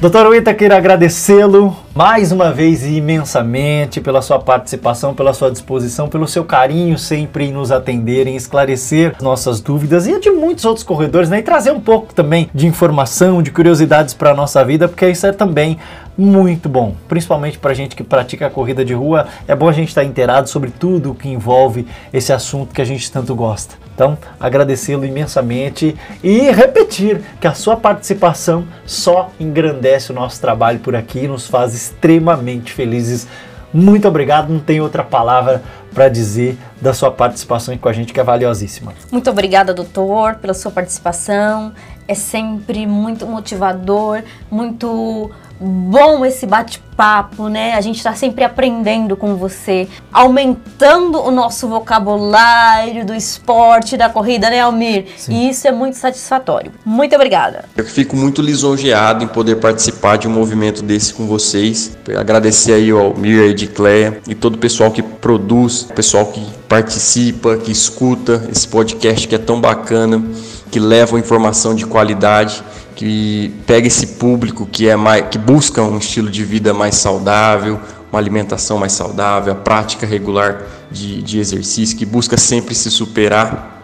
Doutor 0.01 0.29
Wita, 0.29 0.55
quero 0.55 0.75
agradecê-lo 0.75 1.77
mais 1.95 2.33
uma 2.33 2.51
vez 2.51 2.87
imensamente 2.87 4.01
pela 4.01 4.23
sua 4.23 4.39
participação, 4.39 5.13
pela 5.13 5.35
sua 5.35 5.51
disposição, 5.51 6.09
pelo 6.09 6.27
seu 6.27 6.43
carinho 6.43 6.97
sempre 6.97 7.45
em 7.45 7.53
nos 7.53 7.71
atender, 7.71 8.27
em 8.27 8.35
esclarecer 8.35 9.15
nossas 9.21 9.61
dúvidas 9.61 10.07
e 10.07 10.19
de 10.19 10.31
muitos 10.31 10.65
outros 10.65 10.83
corredores, 10.83 11.29
né? 11.29 11.41
E 11.41 11.43
trazer 11.43 11.71
um 11.71 11.81
pouco 11.81 12.15
também 12.15 12.49
de 12.55 12.67
informação, 12.67 13.43
de 13.43 13.51
curiosidades 13.51 14.15
para 14.15 14.31
a 14.31 14.35
nossa 14.35 14.65
vida, 14.65 14.89
porque 14.89 15.07
isso 15.07 15.27
é 15.27 15.33
também 15.33 15.77
muito 16.21 16.69
bom, 16.69 16.95
principalmente 17.09 17.59
para 17.59 17.73
gente 17.73 17.97
que 17.97 18.05
pratica 18.05 18.47
a 18.47 18.51
corrida 18.51 18.85
de 18.85 18.93
rua. 18.93 19.27
É 19.49 19.57
bom 19.57 19.71
a 19.71 19.73
gente 19.73 19.89
estar 19.89 20.05
inteirado 20.05 20.51
sobre 20.51 20.71
tudo 20.71 21.13
o 21.13 21.15
que 21.15 21.31
envolve 21.31 21.87
esse 22.13 22.31
assunto 22.31 22.75
que 22.75 22.83
a 22.83 22.85
gente 22.85 23.11
tanto 23.11 23.35
gosta. 23.35 23.77
Então, 23.95 24.19
agradecê-lo 24.39 25.07
imensamente 25.07 25.97
e 26.23 26.51
repetir 26.51 27.23
que 27.41 27.47
a 27.47 27.55
sua 27.55 27.75
participação 27.75 28.67
só 28.85 29.31
engrandece 29.41 30.13
o 30.13 30.15
nosso 30.15 30.39
trabalho 30.43 30.81
por 30.81 30.95
aqui, 30.95 31.27
nos 31.27 31.47
faz 31.47 31.75
extremamente 31.75 32.71
felizes. 32.71 33.27
Muito 33.73 34.07
obrigado, 34.07 34.53
não 34.53 34.61
tem 34.61 34.79
outra 34.79 35.03
palavra 35.03 35.63
para 35.95 36.11
dizer 36.11 36.59
da 36.83 36.93
sua 36.93 37.11
participação 37.11 37.77
com 37.79 37.89
a 37.89 37.93
gente 37.95 38.13
que 38.13 38.21
é 38.21 38.25
valiosíssima. 38.25 38.93
Muito 39.11 39.31
obrigada, 39.31 39.73
doutor, 39.73 40.35
pela 40.35 40.53
sua 40.53 40.71
participação. 40.71 41.73
É 42.07 42.15
sempre 42.15 42.87
muito 42.87 43.27
motivador, 43.27 44.23
muito 44.51 45.31
bom 45.61 46.25
esse 46.25 46.47
bate-papo, 46.47 47.49
né? 47.49 47.75
A 47.75 47.81
gente 47.81 47.99
está 47.99 48.15
sempre 48.15 48.43
aprendendo 48.45 49.17
com 49.17 49.37
você, 49.37 49.87
aumentando 50.11 51.21
o 51.21 51.31
nosso 51.31 51.69
vocabulário 51.69 53.05
do 53.05 53.15
esporte, 53.15 53.97
da 53.97 54.09
corrida, 54.09 54.49
né, 54.49 54.61
Almir? 54.61 55.07
Sim. 55.17 55.35
E 55.35 55.51
isso 55.51 55.69
é 55.69 55.73
muito 55.73 55.99
satisfatório. 55.99 56.73
Muito 56.85 57.15
obrigada. 57.15 57.65
Eu 57.77 57.85
fico 57.85 58.17
muito 58.17 58.41
lisonjeado 58.41 59.23
em 59.23 59.29
poder 59.29 59.57
participar 59.57 60.17
de 60.17 60.27
um 60.27 60.31
movimento 60.31 60.83
desse 60.83 61.13
com 61.13 61.27
vocês. 61.27 61.97
Agradecer 62.19 62.73
aí 62.73 62.91
ao 62.91 62.99
Almir, 62.99 63.43
a 63.43 63.47
Edicleia 63.47 64.21
e 64.27 64.35
todo 64.35 64.55
o 64.55 64.59
pessoal 64.59 64.91
que 64.91 65.03
produz, 65.03 65.83
o 65.83 65.93
pessoal 65.93 66.27
que 66.27 66.45
participa, 66.69 67.57
que 67.57 67.71
escuta 67.71 68.49
esse 68.51 68.67
podcast 68.67 69.29
que 69.29 69.35
é 69.35 69.39
tão 69.39 69.61
bacana, 69.61 70.23
que 70.71 70.79
leva 70.79 71.19
informação 71.19 71.75
de 71.75 71.85
qualidade 71.85 72.63
que 73.01 73.51
pega 73.67 73.87
esse 73.87 74.07
público 74.07 74.69
que 74.71 74.87
é 74.87 74.95
mais, 74.95 75.25
que 75.31 75.39
busca 75.39 75.83
um 75.83 75.97
estilo 75.97 76.29
de 76.29 76.45
vida 76.45 76.75
mais 76.75 76.97
saudável, 76.97 77.81
uma 78.13 78.21
alimentação 78.21 78.77
mais 78.77 78.93
saudável, 78.93 79.55
a 79.55 79.57
prática 79.57 80.07
regular 80.07 80.65
de, 80.91 81.23
de 81.23 81.39
exercício, 81.39 81.97
que 81.97 82.05
busca 82.05 82.37
sempre 82.37 82.75
se 82.75 82.91
superar. 82.91 83.83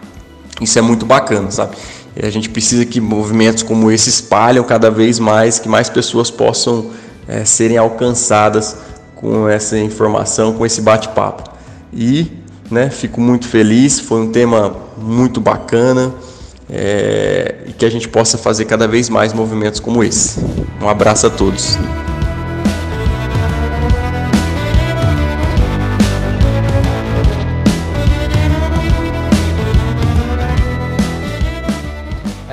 Isso 0.61 0.79
é 0.79 0.83
muito 0.83 1.07
bacana, 1.07 1.51
sabe? 1.51 1.79
E 2.15 2.27
a 2.27 2.31
gente 2.31 2.51
precisa 2.51 2.85
que 2.85 3.01
movimentos 3.01 3.63
como 3.63 3.91
esse 3.91 4.11
espalham 4.11 4.63
cada 4.63 4.91
vez 4.91 5.19
mais, 5.19 5.59
que 5.59 5.67
mais 5.67 5.89
pessoas 5.89 6.31
possam 6.31 6.91
é, 7.27 7.43
serem 7.43 7.79
alcançadas 7.79 8.77
com 9.15 9.49
essa 9.49 9.79
informação, 9.79 10.53
com 10.53 10.67
esse 10.67 10.83
bate-papo. 10.83 11.43
E 11.91 12.31
né, 12.71 12.91
fico 12.91 13.19
muito 13.19 13.49
feliz, 13.49 13.99
foi 13.99 14.21
um 14.21 14.31
tema 14.31 14.77
muito 14.99 15.41
bacana 15.41 16.13
é, 16.69 17.57
e 17.67 17.73
que 17.73 17.85
a 17.85 17.91
gente 17.91 18.09
possa 18.09 18.37
fazer 18.37 18.65
cada 18.65 18.87
vez 18.87 19.09
mais 19.09 19.33
movimentos 19.33 19.81
como 19.81 20.03
esse. 20.03 20.41
Um 20.81 20.89
abraço 20.89 21.27
a 21.27 21.31
todos. 21.31 21.79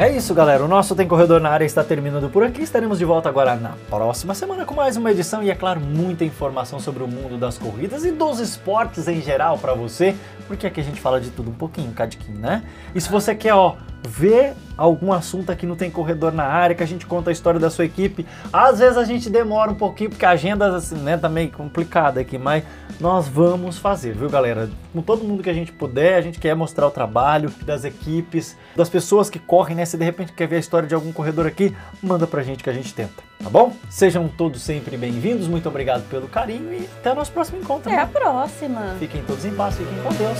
É 0.04 0.12
isso, 0.12 0.34
galera. 0.34 0.66
O 0.66 0.68
nosso 0.68 0.94
Tem 0.96 1.08
Corredor 1.08 1.40
na 1.40 1.50
área 1.50 1.64
está 1.64 1.82
terminando 1.82 2.30
por 2.30 2.44
aqui. 2.44 2.62
Estaremos 2.62 3.00
de 3.00 3.06
volta 3.06 3.30
agora 3.30 3.56
na 3.56 3.72
próxima 3.90 4.36
semana 4.36 4.66
com 4.66 4.76
mais 4.76 4.98
uma 4.98 5.10
edição 5.10 5.42
e, 5.42 5.50
é 5.50 5.56
claro, 5.56 5.80
muita 5.80 6.26
informação 6.26 6.78
sobre 6.78 7.04
o 7.04 7.08
mundo 7.08 7.38
das 7.38 7.58
corridas 7.58 8.04
e 8.04 8.12
dos 8.12 8.40
esportes 8.40 9.08
em 9.08 9.22
geral 9.22 9.58
para 9.58 9.74
você, 9.74 10.14
porque 10.46 10.68
aqui 10.68 10.82
a 10.82 10.84
gente 10.84 11.00
fala 11.00 11.22
de 11.22 11.30
tudo 11.30 11.52
um 11.52 11.54
pouquinho, 11.54 11.92
cadiquinho, 11.94 12.38
né? 12.38 12.64
E 12.94 13.00
se 13.00 13.10
você 13.10 13.34
quer, 13.34 13.54
ó, 13.54 13.78
ver 14.08 14.54
algum 14.78 15.14
assunto 15.14 15.52
aqui 15.52 15.66
no 15.66 15.76
Tem 15.76 15.90
Corredor 15.90 16.34
na 16.34 16.44
área, 16.44 16.76
que 16.76 16.84
a 16.84 16.86
gente 16.86 17.06
conta 17.06 17.30
a 17.30 17.34
história 17.34 17.60
da 17.60 17.70
sua 17.70 17.86
equipe. 17.86 18.26
Às 18.52 18.80
vezes 18.80 18.98
a 18.98 19.06
gente 19.06 19.30
demora 19.30 19.72
um 19.72 19.76
pouquinho, 19.76 20.10
porque 20.10 20.26
a 20.26 20.32
agenda 20.32 20.76
assim, 20.76 20.96
né, 20.96 21.18
tá 21.18 21.30
meio 21.30 21.52
complicada 21.52 22.20
aqui, 22.20 22.38
mas 22.38 22.64
nós 23.00 23.28
vamos 23.28 23.78
fazer, 23.78 24.14
viu, 24.14 24.30
galera? 24.30 24.70
Com 24.92 25.02
todo 25.02 25.24
mundo 25.24 25.44
que 25.44 25.50
a 25.50 25.54
gente 25.54 25.72
puder, 25.72 26.16
a 26.16 26.22
gente 26.22 26.40
quer 26.40 26.56
mostrar 26.56 26.88
o 26.88 26.92
trabalho 26.92 27.52
das 27.66 27.84
equipes, 27.84 28.58
das 28.76 28.90
pessoas 28.90 29.30
que 29.30 29.40
correm, 29.40 29.76
né? 29.76 29.86
Se 29.86 29.98
de 29.98 30.04
repente 30.04 30.34
quer 30.34 30.48
ver 30.48 30.58
a 30.58 30.60
história 30.60 30.88
de 30.88 30.96
algum 30.96 31.12
corredor 31.12 31.46
aqui, 31.46 31.76
manda 32.02 32.28
pra 32.28 32.44
gente 32.44 32.64
que 32.64 32.70
a 32.70 32.74
gente 32.74 32.94
tenta, 32.94 33.24
tá 33.42 33.50
bom? 33.50 33.74
Sejam 33.90 34.28
todos 34.28 34.62
sempre 34.62 34.98
bem-vindos, 34.98 35.48
muito 35.48 35.70
obrigado 35.70 36.08
pelo 36.10 36.28
carinho 36.28 36.74
e 36.74 36.90
até 37.00 37.12
o 37.12 37.16
nosso 37.16 37.32
próximo 37.32 37.60
encontro. 37.60 37.90
Até 37.92 37.98
né? 37.98 38.04
a 38.04 38.08
próxima. 38.08 38.96
Fiquem 39.00 39.24
todos 39.24 39.46
em 39.46 39.54
paz, 39.54 39.76
fiquem 39.76 39.98
com 40.02 40.14
Deus. 40.14 40.38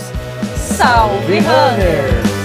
Salve, 0.56 1.38
Runners! 1.38 2.43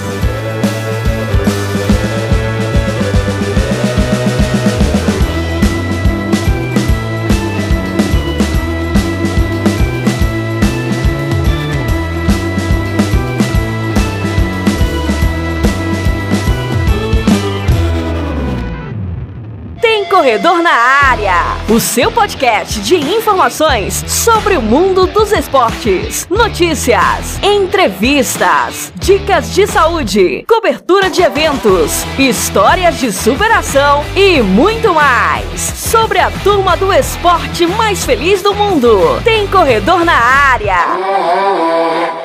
Corredor 20.30 20.62
na 20.62 20.70
Área, 20.70 21.34
o 21.68 21.80
seu 21.80 22.12
podcast 22.12 22.78
de 22.82 22.94
informações 22.94 24.04
sobre 24.06 24.56
o 24.56 24.62
mundo 24.62 25.08
dos 25.08 25.32
esportes, 25.32 26.24
notícias, 26.30 27.42
entrevistas, 27.42 28.92
dicas 28.94 29.52
de 29.52 29.66
saúde, 29.66 30.44
cobertura 30.46 31.10
de 31.10 31.20
eventos, 31.20 32.04
histórias 32.16 33.00
de 33.00 33.10
superação 33.10 34.04
e 34.14 34.40
muito 34.40 34.94
mais 34.94 35.60
sobre 35.60 36.20
a 36.20 36.30
turma 36.44 36.76
do 36.76 36.92
esporte 36.92 37.66
mais 37.66 38.04
feliz 38.04 38.40
do 38.40 38.54
mundo. 38.54 39.20
Tem 39.24 39.48
Corredor 39.48 40.04
na 40.04 40.14
Área. 40.14 42.19